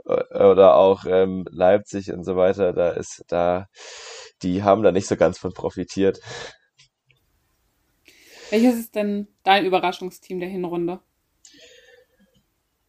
[0.07, 2.73] oder auch ähm, Leipzig und so weiter.
[2.73, 3.67] Da ist da,
[4.43, 6.21] die haben da nicht so ganz von profitiert.
[8.55, 11.01] Welches ist denn dein Überraschungsteam der Hinrunde?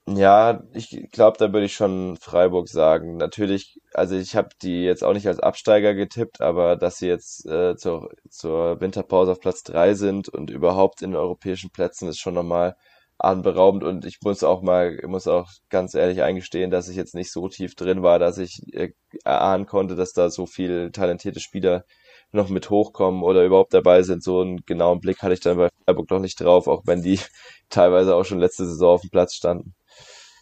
[0.07, 3.18] Ja, ich glaube, da würde ich schon Freiburg sagen.
[3.18, 7.47] Natürlich, also ich habe die jetzt auch nicht als Absteiger getippt, aber dass sie jetzt
[7.47, 12.20] äh, zur, zur Winterpause auf Platz drei sind und überhaupt in den europäischen Plätzen ist
[12.20, 12.76] schon nochmal
[13.18, 17.32] atemberaubend und ich muss auch mal, muss auch ganz ehrlich eingestehen, dass ich jetzt nicht
[17.32, 18.91] so tief drin war, dass ich äh,
[19.24, 21.86] erahnen konnte, dass da so viel talentierte Spieler
[22.32, 24.24] noch mit hochkommen oder überhaupt dabei sind.
[24.24, 27.20] So einen genauen Blick hatte ich dann bei Freiburg noch nicht drauf, auch wenn die
[27.70, 29.76] teilweise auch schon letzte Saison auf dem Platz standen.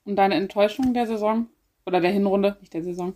[0.06, 1.48] Und deine Enttäuschung der Saison?
[1.86, 3.16] Oder der Hinrunde, nicht der Saison?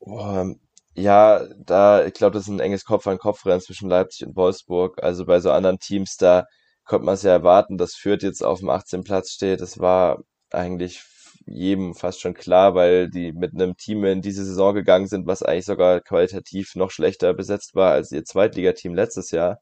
[0.00, 0.54] Boah,
[0.94, 5.02] ja, da, ich glaube, das ist ein enges Kopf-an-Kopf-Rennen zwischen Leipzig und Wolfsburg.
[5.02, 6.44] Also bei so anderen Teams, da
[6.84, 9.04] konnte man es ja erwarten, dass Fürth jetzt auf dem 18.
[9.04, 9.60] Platz steht.
[9.60, 11.02] Das war eigentlich
[11.46, 15.42] jedem fast schon klar, weil die mit einem Team in diese Saison gegangen sind, was
[15.42, 19.58] eigentlich sogar qualitativ noch schlechter besetzt war als ihr Zweitligateam letztes Jahr.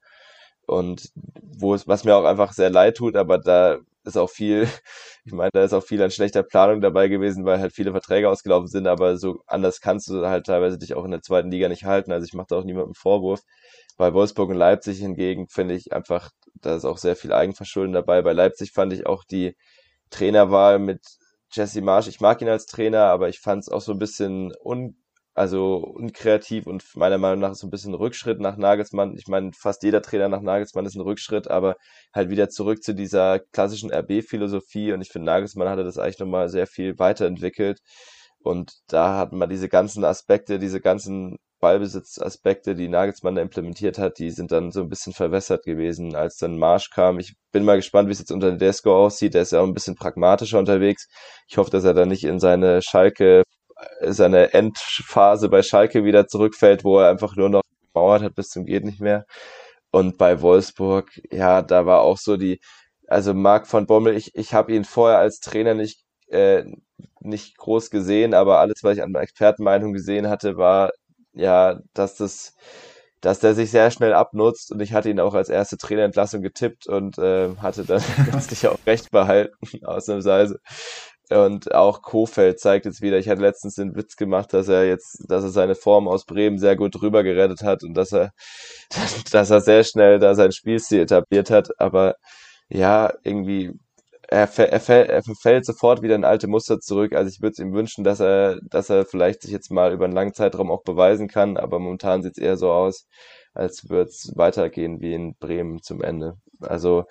[0.66, 4.68] Und wo es, was mir auch einfach sehr leid tut, aber da ist auch viel,
[5.24, 8.28] ich meine, da ist auch viel an schlechter Planung dabei gewesen, weil halt viele Verträge
[8.28, 11.68] ausgelaufen sind, aber so anders kannst du halt teilweise dich auch in der zweiten Liga
[11.68, 12.12] nicht halten.
[12.12, 13.40] Also ich mache da auch niemandem Vorwurf.
[13.96, 18.22] Bei Wolfsburg und Leipzig hingegen finde ich einfach, da ist auch sehr viel Eigenverschulden dabei.
[18.22, 19.56] Bei Leipzig fand ich auch die
[20.10, 21.00] Trainerwahl mit
[21.52, 24.52] Jesse Marsch, ich mag ihn als Trainer, aber ich fand es auch so ein bisschen
[24.64, 24.96] un,
[25.34, 29.16] also unkreativ und meiner Meinung nach so ein bisschen Rückschritt nach Nagelsmann.
[29.16, 31.76] Ich meine, fast jeder Trainer nach Nagelsmann ist ein Rückschritt, aber
[32.14, 36.48] halt wieder zurück zu dieser klassischen RB-Philosophie und ich finde, Nagelsmann hatte das eigentlich nochmal
[36.48, 37.80] sehr viel weiterentwickelt.
[38.42, 44.18] Und da hat man diese ganzen Aspekte, diese ganzen Ballbesitzaspekte, die Nagelsmann da implementiert hat,
[44.18, 47.18] die sind dann so ein bisschen verwässert gewesen, als dann Marsch kam.
[47.18, 49.34] Ich bin mal gespannt, wie es jetzt unter Desko aussieht.
[49.34, 51.08] Der ist ja auch ein bisschen pragmatischer unterwegs.
[51.48, 53.42] Ich hoffe, dass er da nicht in seine Schalke,
[54.02, 58.64] seine Endphase bei Schalke wieder zurückfällt, wo er einfach nur noch gemauert hat bis zum
[58.66, 59.24] geht nicht mehr.
[59.92, 62.60] Und bei Wolfsburg, ja, da war auch so die,
[63.08, 66.64] also Marc von Bommel, ich, ich habe ihn vorher als Trainer nicht, äh,
[67.20, 70.90] nicht groß gesehen, aber alles, was ich an Expertenmeinung gesehen hatte, war,
[71.34, 72.54] ja, dass das,
[73.20, 76.86] dass der sich sehr schnell abnutzt und ich hatte ihn auch als erste Trainerentlassung getippt
[76.86, 78.02] und äh, hatte dann
[78.32, 79.54] letztlich auch recht behalten,
[79.84, 80.58] ausnahmsweise.
[81.30, 85.30] Und auch Kofeld zeigt jetzt wieder, ich hatte letztens den Witz gemacht, dass er jetzt,
[85.30, 88.32] dass er seine Form aus Bremen sehr gut drüber gerettet hat und dass er,
[89.30, 91.70] dass er sehr schnell da sein Spielstil etabliert hat.
[91.78, 92.16] Aber
[92.68, 93.72] ja, irgendwie
[94.30, 97.14] er, er, er verfällt sofort wieder in alte Muster zurück.
[97.14, 100.04] Also ich würde es ihm wünschen, dass er, dass er vielleicht sich jetzt mal über
[100.04, 103.06] einen langen Zeitraum auch beweisen kann, aber momentan sieht es eher so aus,
[103.54, 106.34] als würde es weitergehen wie in Bremen zum Ende.
[106.60, 107.04] Also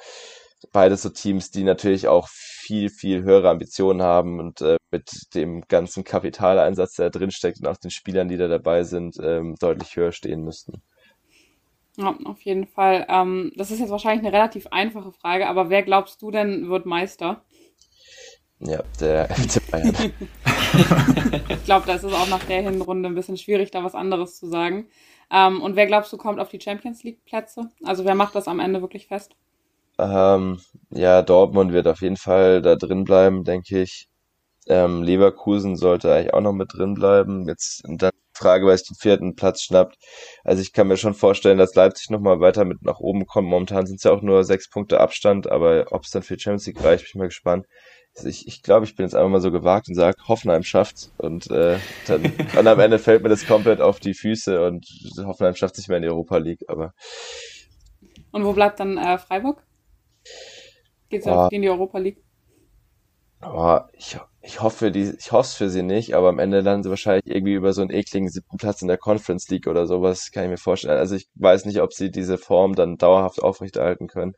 [0.72, 5.62] beides so Teams, die natürlich auch viel, viel höhere Ambitionen haben und äh, mit dem
[5.68, 10.12] ganzen Kapitaleinsatz, der drinsteckt und auch den Spielern, die da dabei sind, ähm, deutlich höher
[10.12, 10.82] stehen müssten.
[11.98, 13.06] Ja, auf jeden Fall.
[13.10, 16.86] Ähm, das ist jetzt wahrscheinlich eine relativ einfache Frage, aber wer glaubst du denn wird
[16.86, 17.44] Meister?
[18.60, 19.96] Ja, der FC Bayern.
[21.50, 24.48] ich glaube, da ist auch nach der Hinrunde ein bisschen schwierig, da was anderes zu
[24.48, 24.88] sagen.
[25.32, 27.70] Ähm, und wer glaubst du kommt auf die Champions League Plätze?
[27.84, 29.36] Also wer macht das am Ende wirklich fest?
[29.98, 30.60] Ähm,
[30.92, 34.08] ja, Dortmund wird auf jeden Fall da drin bleiben, denke ich.
[34.68, 37.48] Ähm, Leverkusen sollte eigentlich auch noch mit drin bleiben.
[37.48, 39.98] Jetzt dann Frage, weil sich den vierten Platz schnappt.
[40.44, 43.48] Also ich kann mir schon vorstellen, dass Leipzig nochmal weiter mit nach oben kommt.
[43.48, 46.66] Momentan sind es ja auch nur sechs Punkte Abstand, aber ob es dann für Champions
[46.68, 47.66] League reicht, bin ich mal gespannt.
[48.16, 51.12] Also ich, ich glaube, ich bin jetzt einfach mal so gewagt und sage, Hoffenheim schafft's.
[51.18, 51.78] Und äh,
[52.08, 52.24] dann,
[52.54, 54.86] dann am Ende fällt mir das komplett auf die Füße und
[55.26, 56.64] Hoffenheim schafft sich mehr in die Europa League.
[56.68, 56.94] Aber
[58.32, 59.64] und wo bleibt dann äh, Freiburg?
[61.10, 61.48] Geht's oh.
[61.52, 62.24] in die Europa League?
[63.42, 66.84] Oh, ich, ich hoffe, die, ich hoffe es für sie nicht, aber am Ende landen
[66.84, 70.32] sie wahrscheinlich irgendwie über so einen ekligen siebten Platz in der Conference League oder sowas,
[70.32, 70.98] kann ich mir vorstellen.
[70.98, 74.34] Also ich weiß nicht, ob sie diese Form dann dauerhaft aufrechterhalten können.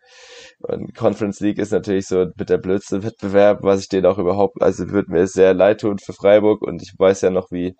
[0.59, 4.61] Und Conference League ist natürlich so mit der blödste Wettbewerb, was ich denen auch überhaupt,
[4.61, 7.75] also würde mir sehr leid tun für Freiburg und ich weiß ja noch, wie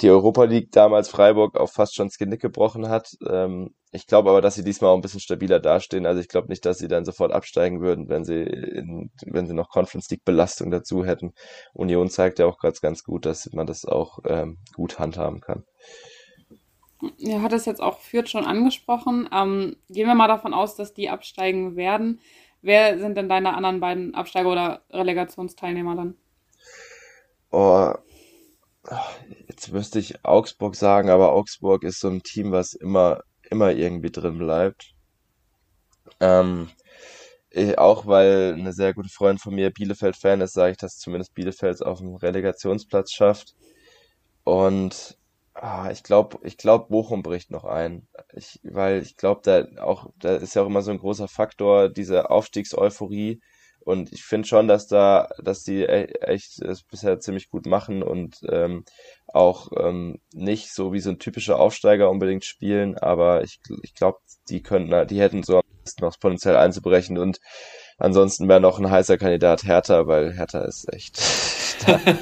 [0.00, 3.10] die Europa League damals Freiburg auch fast schon das Genick gebrochen hat.
[3.28, 6.04] Ähm, ich glaube aber, dass sie diesmal auch ein bisschen stabiler dastehen.
[6.04, 9.54] Also ich glaube nicht, dass sie dann sofort absteigen würden, wenn sie in, wenn sie
[9.54, 11.32] noch Conference League Belastung dazu hätten.
[11.72, 15.64] Union zeigt ja auch gerade ganz gut, dass man das auch ähm, gut handhaben kann.
[17.18, 19.28] Ja, hat es jetzt auch Fürth schon angesprochen.
[19.32, 22.20] Ähm, gehen wir mal davon aus, dass die absteigen werden.
[22.62, 26.16] Wer sind denn deine anderen beiden Absteiger oder Relegationsteilnehmer dann?
[27.52, 27.92] Oh,
[29.46, 34.10] jetzt müsste ich Augsburg sagen, aber Augsburg ist so ein Team, was immer, immer irgendwie
[34.10, 34.94] drin bleibt.
[36.20, 36.70] Ähm,
[37.50, 41.34] ich, auch weil eine sehr gute Freundin von mir Bielefeld-Fan ist, sage ich, dass zumindest
[41.34, 43.54] Bielefeld auf dem Relegationsplatz schafft.
[44.44, 45.18] Und
[45.54, 48.08] ah, ich glaube, ich glaube, Bochum bricht noch ein.
[48.34, 51.88] Ich, weil ich glaube, da auch, da ist ja auch immer so ein großer Faktor,
[51.88, 53.40] diese Aufstiegseuphorie
[53.84, 58.02] und ich finde schon, dass da, dass die e-, echt es bisher ziemlich gut machen
[58.02, 58.84] und ähm,
[59.26, 64.18] auch ähm, nicht so wie so ein typischer Aufsteiger unbedingt spielen, aber ich, ich glaube,
[64.48, 65.60] die könnten, die hätten so
[66.00, 67.38] noch Potenzial einzubrechen und
[67.98, 71.20] ansonsten wäre noch ein heißer Kandidat Hertha, weil Hertha ist echt.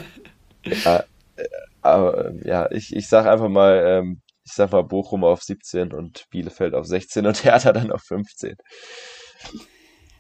[0.65, 1.05] ja,
[1.37, 1.49] äh,
[1.81, 6.27] aber ja, ich, ich sag einfach mal, ähm, ich sag mal Bochum auf 17 und
[6.31, 8.57] Bielefeld auf 16 und Hertha dann auf 15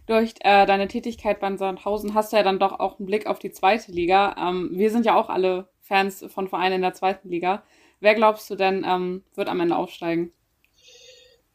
[0.07, 3.39] durch äh, deine Tätigkeit bei Sandhausen hast du ja dann doch auch einen Blick auf
[3.39, 4.35] die zweite Liga.
[4.39, 7.63] Ähm, wir sind ja auch alle Fans von Vereinen in der zweiten Liga.
[8.01, 10.33] Wer glaubst du denn ähm, wird am Ende aufsteigen?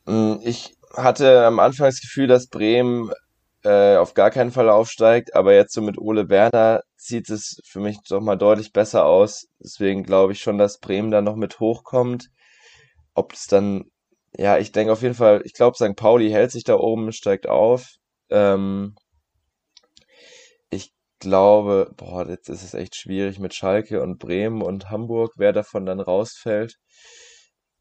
[0.06, 3.12] Mm, ich hatte am Anfang das Gefühl, dass Bremen
[3.64, 7.80] äh, auf gar keinen Fall aufsteigt, aber jetzt so mit Ole Werner sieht es für
[7.80, 9.48] mich doch mal deutlich besser aus.
[9.60, 12.30] Deswegen glaube ich schon, dass Bremen da noch mit hochkommt.
[13.14, 13.86] Ob es dann,
[14.38, 15.96] ja, ich denke auf jeden Fall, ich glaube, St.
[15.96, 17.98] Pauli hält sich da oben, steigt auf.
[18.30, 18.96] Ähm,
[20.70, 25.54] ich glaube, boah, jetzt ist es echt schwierig mit Schalke und Bremen und Hamburg, wer
[25.54, 26.76] davon dann rausfällt.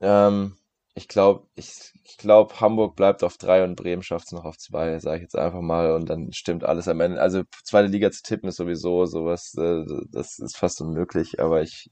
[0.01, 0.57] Ähm,
[0.95, 4.57] ich glaube, ich, ich glaube, Hamburg bleibt auf drei und Bremen schafft es noch auf
[4.57, 7.21] zwei, sage ich jetzt einfach mal, und dann stimmt alles am Ende.
[7.21, 11.91] Also zweite Liga zu tippen ist sowieso sowas, äh, das ist fast unmöglich, aber ich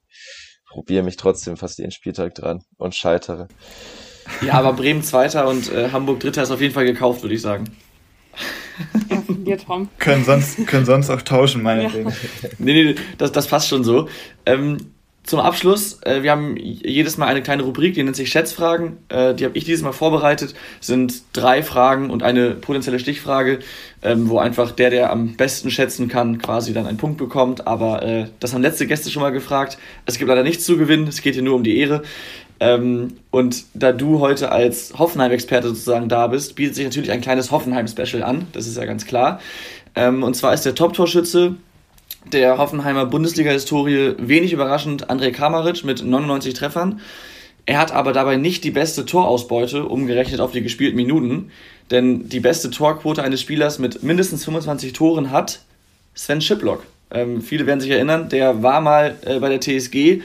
[0.71, 3.49] probiere mich trotzdem fast jeden Spieltag dran und scheitere.
[4.41, 7.43] Ja, aber Bremen Zweiter und äh, Hamburg Dritter ist auf jeden Fall gekauft, würde ich
[7.43, 7.65] sagen.
[9.11, 9.89] Ja, von dir, Tom.
[9.99, 12.11] können, sonst, können sonst auch tauschen, meinetwegen.
[12.11, 12.49] Ja.
[12.59, 14.09] Nee, nee, das, das passt schon so.
[14.47, 14.79] Ähm,
[15.25, 18.99] zum Abschluss, äh, wir haben jedes Mal eine kleine Rubrik, die nennt sich Schätzfragen.
[19.09, 20.55] Äh, die habe ich dieses Mal vorbereitet.
[20.81, 23.61] sind drei Fragen und eine potenzielle Stichfrage,
[24.03, 27.67] ähm, wo einfach der, der am besten schätzen kann, quasi dann einen Punkt bekommt.
[27.67, 29.79] Aber äh, das haben letzte Gäste schon mal gefragt.
[30.05, 32.03] Es gibt leider nichts zu gewinnen, es geht hier nur um die Ehre.
[32.61, 37.51] Ähm, und da du heute als Hoffenheim-Experte sozusagen da bist, bietet sich natürlich ein kleines
[37.51, 38.47] Hoffenheim-Special an.
[38.53, 39.41] Das ist ja ganz klar.
[39.95, 41.57] Ähm, und zwar ist der Top-Torschütze
[42.33, 47.01] der Hoffenheimer Bundesliga-Historie wenig überraschend André Kamaric mit 99 Treffern.
[47.67, 51.51] Er hat aber dabei nicht die beste Torausbeute, umgerechnet auf die gespielten Minuten.
[51.91, 55.61] Denn die beste Torquote eines Spielers mit mindestens 25 Toren hat
[56.15, 56.85] Sven Schiplock.
[57.11, 60.23] Ähm, viele werden sich erinnern, der war mal äh, bei der TSG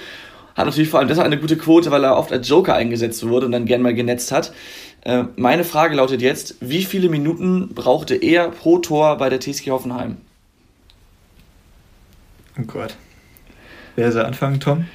[0.59, 3.45] hat natürlich vor allem deshalb eine gute Quote, weil er oft als Joker eingesetzt wurde
[3.45, 4.53] und dann gern mal genetzt hat.
[5.01, 9.71] Äh, meine Frage lautet jetzt, wie viele Minuten brauchte er pro Tor bei der TSG
[9.71, 10.17] Hoffenheim?
[12.59, 12.95] Oh Gott.
[13.95, 14.85] Wer soll anfangen, Tom?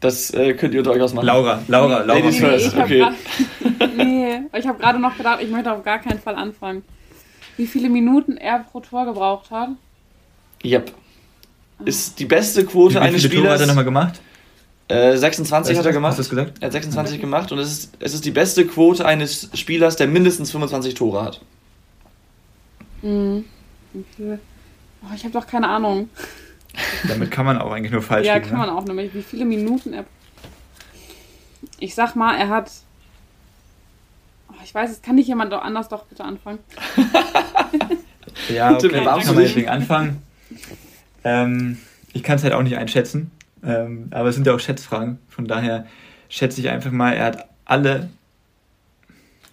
[0.00, 1.26] Das äh, könnt ihr unter euch ausmachen.
[1.26, 2.18] Laura, Laura, Laura.
[2.20, 2.98] Ladies Nee, first, ich habe okay.
[3.00, 6.82] grad- nee, ich habe gerade noch gedacht, ich möchte auf gar keinen Fall anfangen.
[7.56, 9.70] Wie viele Minuten er pro Tor gebraucht hat?
[10.64, 10.92] Yep.
[11.84, 13.60] Ist die beste Quote Wie eines viele Tore hat Spielers.
[13.62, 14.20] er nochmal gemacht?
[14.88, 16.10] Äh, 26 hat er gemacht.
[16.10, 16.58] Hast du das gesagt?
[16.60, 20.08] Er hat 26 gemacht und es ist, es ist die beste Quote eines Spielers, der
[20.08, 21.40] mindestens 25 Tore hat.
[23.00, 23.44] Hm.
[24.16, 24.38] Viel?
[25.02, 26.10] Oh, ich habe doch keine Ahnung.
[27.08, 29.14] Damit kann man auch eigentlich nur falsch ja, kann man auch nämlich.
[29.14, 30.04] Wie viele Minuten er.
[31.78, 32.70] Ich sag mal, er hat.
[34.50, 36.58] Oh, ich weiß, es kann nicht jemand doch anders doch bitte anfangen.
[38.48, 40.22] Ja, okay, kann man deswegen anfangen.
[41.22, 41.78] Ähm,
[42.12, 43.30] ich kann es halt auch nicht einschätzen,
[43.64, 45.18] ähm, aber es sind ja auch Schätzfragen.
[45.28, 45.86] Von daher
[46.28, 48.08] schätze ich einfach mal, er hat alle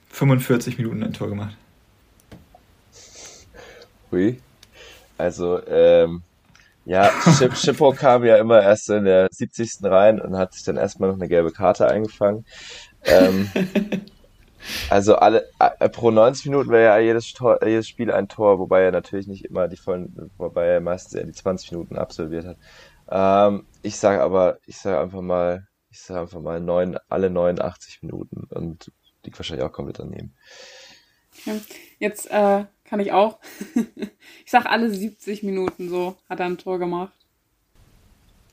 [0.09, 1.55] 45 Minuten ein Tor gemacht.
[4.11, 4.39] Hui.
[5.17, 6.23] Also, ähm,
[6.85, 9.83] ja, Schip Schippo kam ja immer erst in der 70.
[9.83, 12.45] rein und hat sich dann erstmal noch eine gelbe Karte eingefangen.
[13.03, 13.49] Ähm,
[14.89, 15.45] also alle
[15.91, 19.45] pro 90 Minuten wäre ja jedes, Tor, jedes Spiel ein Tor, wobei er natürlich nicht
[19.45, 22.57] immer die vollen, wobei er meistens eher die 20 Minuten absolviert hat.
[23.11, 28.01] Ähm, ich sage aber, ich sage einfach mal, ich sage einfach mal neun, alle 89
[28.03, 28.91] Minuten und
[29.23, 30.33] liegt wahrscheinlich auch komplett daneben.
[31.45, 31.61] Okay.
[31.99, 33.39] Jetzt äh, kann ich auch.
[34.45, 37.13] ich sag alle 70 Minuten so hat er ein Tor gemacht.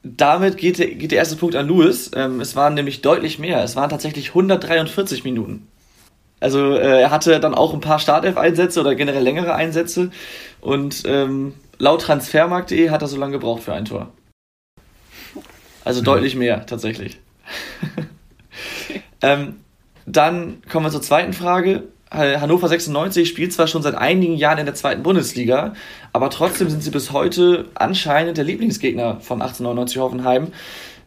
[0.02, 2.10] Damit geht, der- geht der erste Punkt an Lewis.
[2.14, 3.62] Ähm, es waren nämlich deutlich mehr.
[3.64, 5.66] Es waren tatsächlich 143 Minuten.
[6.40, 10.10] Also äh, er hatte dann auch ein paar Startelf-Einsätze oder generell längere Einsätze.
[10.60, 14.12] Und ähm, laut Transfermarkt.de hat er so lange gebraucht für ein Tor.
[15.88, 17.18] Also deutlich mehr tatsächlich.
[19.22, 19.56] ähm,
[20.06, 21.84] dann kommen wir zur zweiten Frage.
[22.10, 25.74] Hannover 96 spielt zwar schon seit einigen Jahren in der zweiten Bundesliga,
[26.14, 30.48] aber trotzdem sind sie bis heute anscheinend der Lieblingsgegner von 1899 Hoffenheim.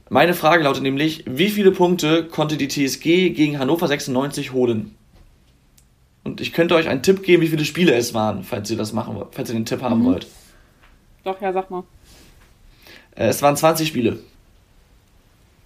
[0.09, 4.93] Meine Frage lautet nämlich, wie viele Punkte konnte die TSG gegen Hannover 96 holen?
[6.23, 8.93] Und ich könnte euch einen Tipp geben, wie viele Spiele es waren, falls ihr das
[8.93, 10.05] machen wollt, falls ihr den Tipp haben Mhm.
[10.05, 10.27] wollt.
[11.23, 11.83] Doch, ja, sag mal.
[13.15, 14.19] Äh, es waren 20 Spiele.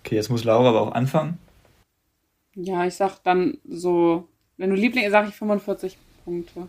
[0.05, 1.39] Okay, jetzt muss Laura aber auch anfangen.
[2.53, 6.67] Ja, ich sag dann so, wenn du Liebling, sag ich 45 Punkte.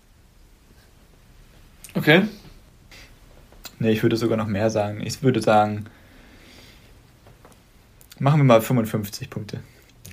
[1.95, 2.23] Okay.
[3.79, 5.03] Nee, ich würde sogar noch mehr sagen.
[5.05, 5.85] Ich würde sagen,
[8.19, 9.61] machen wir mal 55 Punkte.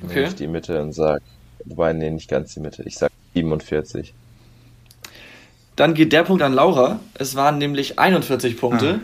[0.03, 0.15] Okay.
[0.15, 1.21] Nehme ich die Mitte und sag,
[1.63, 2.84] wobei, nee, nicht ganz die Mitte.
[2.84, 4.13] Ich sag 47.
[5.78, 6.99] Dann geht der Punkt an Laura.
[7.13, 8.99] Es waren nämlich 41 Punkte.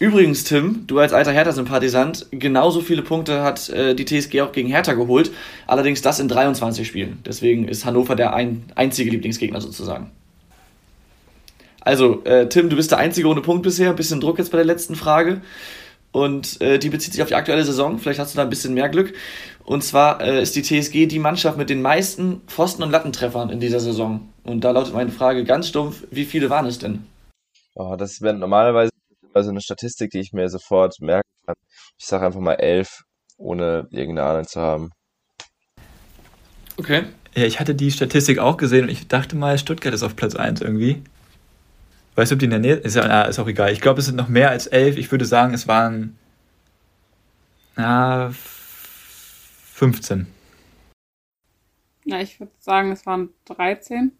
[0.00, 4.68] Übrigens, Tim, du als alter Hertha-Sympathisant, genauso viele Punkte hat äh, die TSG auch gegen
[4.68, 5.30] Hertha geholt.
[5.66, 7.20] Allerdings das in 23 Spielen.
[7.24, 10.10] Deswegen ist Hannover der ein, einzige Lieblingsgegner sozusagen.
[11.80, 13.92] Also, äh, Tim, du bist der Einzige ohne Punkt bisher.
[13.92, 15.42] Bisschen Druck jetzt bei der letzten Frage.
[16.10, 17.98] Und äh, die bezieht sich auf die aktuelle Saison.
[17.98, 19.14] Vielleicht hast du da ein bisschen mehr Glück.
[19.64, 23.60] Und zwar äh, ist die TSG die Mannschaft mit den meisten Pfosten- und Lattentreffern in
[23.60, 24.28] dieser Saison.
[24.42, 27.04] Und da lautet meine Frage ganz stumpf, wie viele waren es denn?
[27.74, 28.93] Oh, das wäre normalerweise
[29.34, 31.56] also eine Statistik, die ich mir sofort merken kann.
[31.98, 33.02] Ich sage einfach mal 11,
[33.36, 34.90] ohne irgendeine Ahnung zu haben.
[36.76, 37.04] Okay.
[37.34, 40.34] Ja, ich hatte die Statistik auch gesehen und ich dachte mal, Stuttgart ist auf Platz
[40.34, 41.02] 1 irgendwie.
[42.14, 42.94] Weißt du, ob die in der Nähe ist?
[42.94, 43.72] Ja, na, ist auch egal.
[43.72, 44.98] Ich glaube, es sind noch mehr als 11.
[44.98, 46.16] Ich würde sagen, es waren
[47.76, 48.32] na,
[49.72, 50.28] 15.
[52.04, 54.12] Ja, ich würde sagen, es waren 13.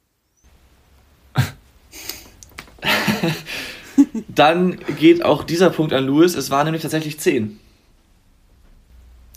[4.28, 6.34] Dann geht auch dieser Punkt an Lewis.
[6.34, 7.58] Es waren nämlich tatsächlich 10.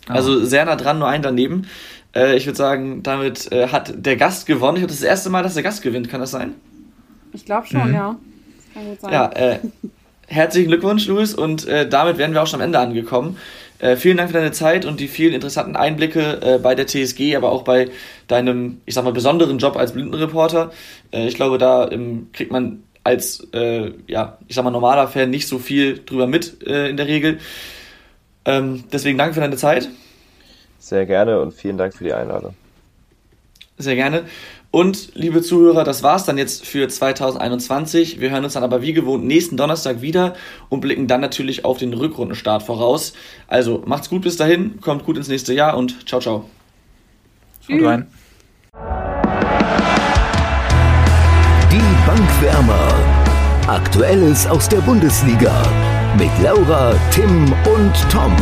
[0.07, 1.67] Also sehr nah dran, nur ein daneben.
[2.15, 4.77] Äh, ich würde sagen, damit äh, hat der Gast gewonnen.
[4.77, 6.09] Ich glaube, das ist das erste Mal, dass der Gast gewinnt.
[6.09, 6.53] Kann das sein?
[7.33, 7.93] Ich glaube schon, Mhm.
[7.93, 8.15] ja.
[8.57, 9.13] Das kann gut sein.
[9.13, 9.59] Ja, äh,
[10.27, 11.33] herzlichen Glückwunsch, Luis.
[11.33, 13.37] Und äh, damit wären wir auch schon am Ende angekommen.
[13.79, 17.35] Äh, vielen Dank für deine Zeit und die vielen interessanten Einblicke äh, bei der TSG,
[17.35, 17.89] aber auch bei
[18.27, 20.71] deinem, ich sag mal, besonderen Job als Blindenreporter.
[21.11, 25.29] Äh, ich glaube, da ähm, kriegt man als, äh, ja, ich sag mal, normaler Fan
[25.29, 27.39] nicht so viel drüber mit äh, in der Regel.
[28.43, 29.87] Ähm, deswegen danke für deine Zeit.
[30.77, 32.53] Sehr gerne und vielen Dank für die Einladung.
[33.77, 34.25] Sehr gerne.
[34.71, 38.19] Und liebe Zuhörer, das war's dann jetzt für 2021.
[38.19, 40.35] Wir hören uns dann aber wie gewohnt nächsten Donnerstag wieder
[40.67, 43.13] und blicken dann natürlich auf den Rückrundenstart voraus.
[43.47, 46.49] Also macht's gut bis dahin, kommt gut ins nächste Jahr und ciao, ciao.
[47.69, 48.07] Haut rein.
[52.17, 52.89] Die Bankwärmer.
[53.67, 55.61] Aktuelles aus der Bundesliga.
[56.17, 58.35] Mit Laura, Tim und Tom.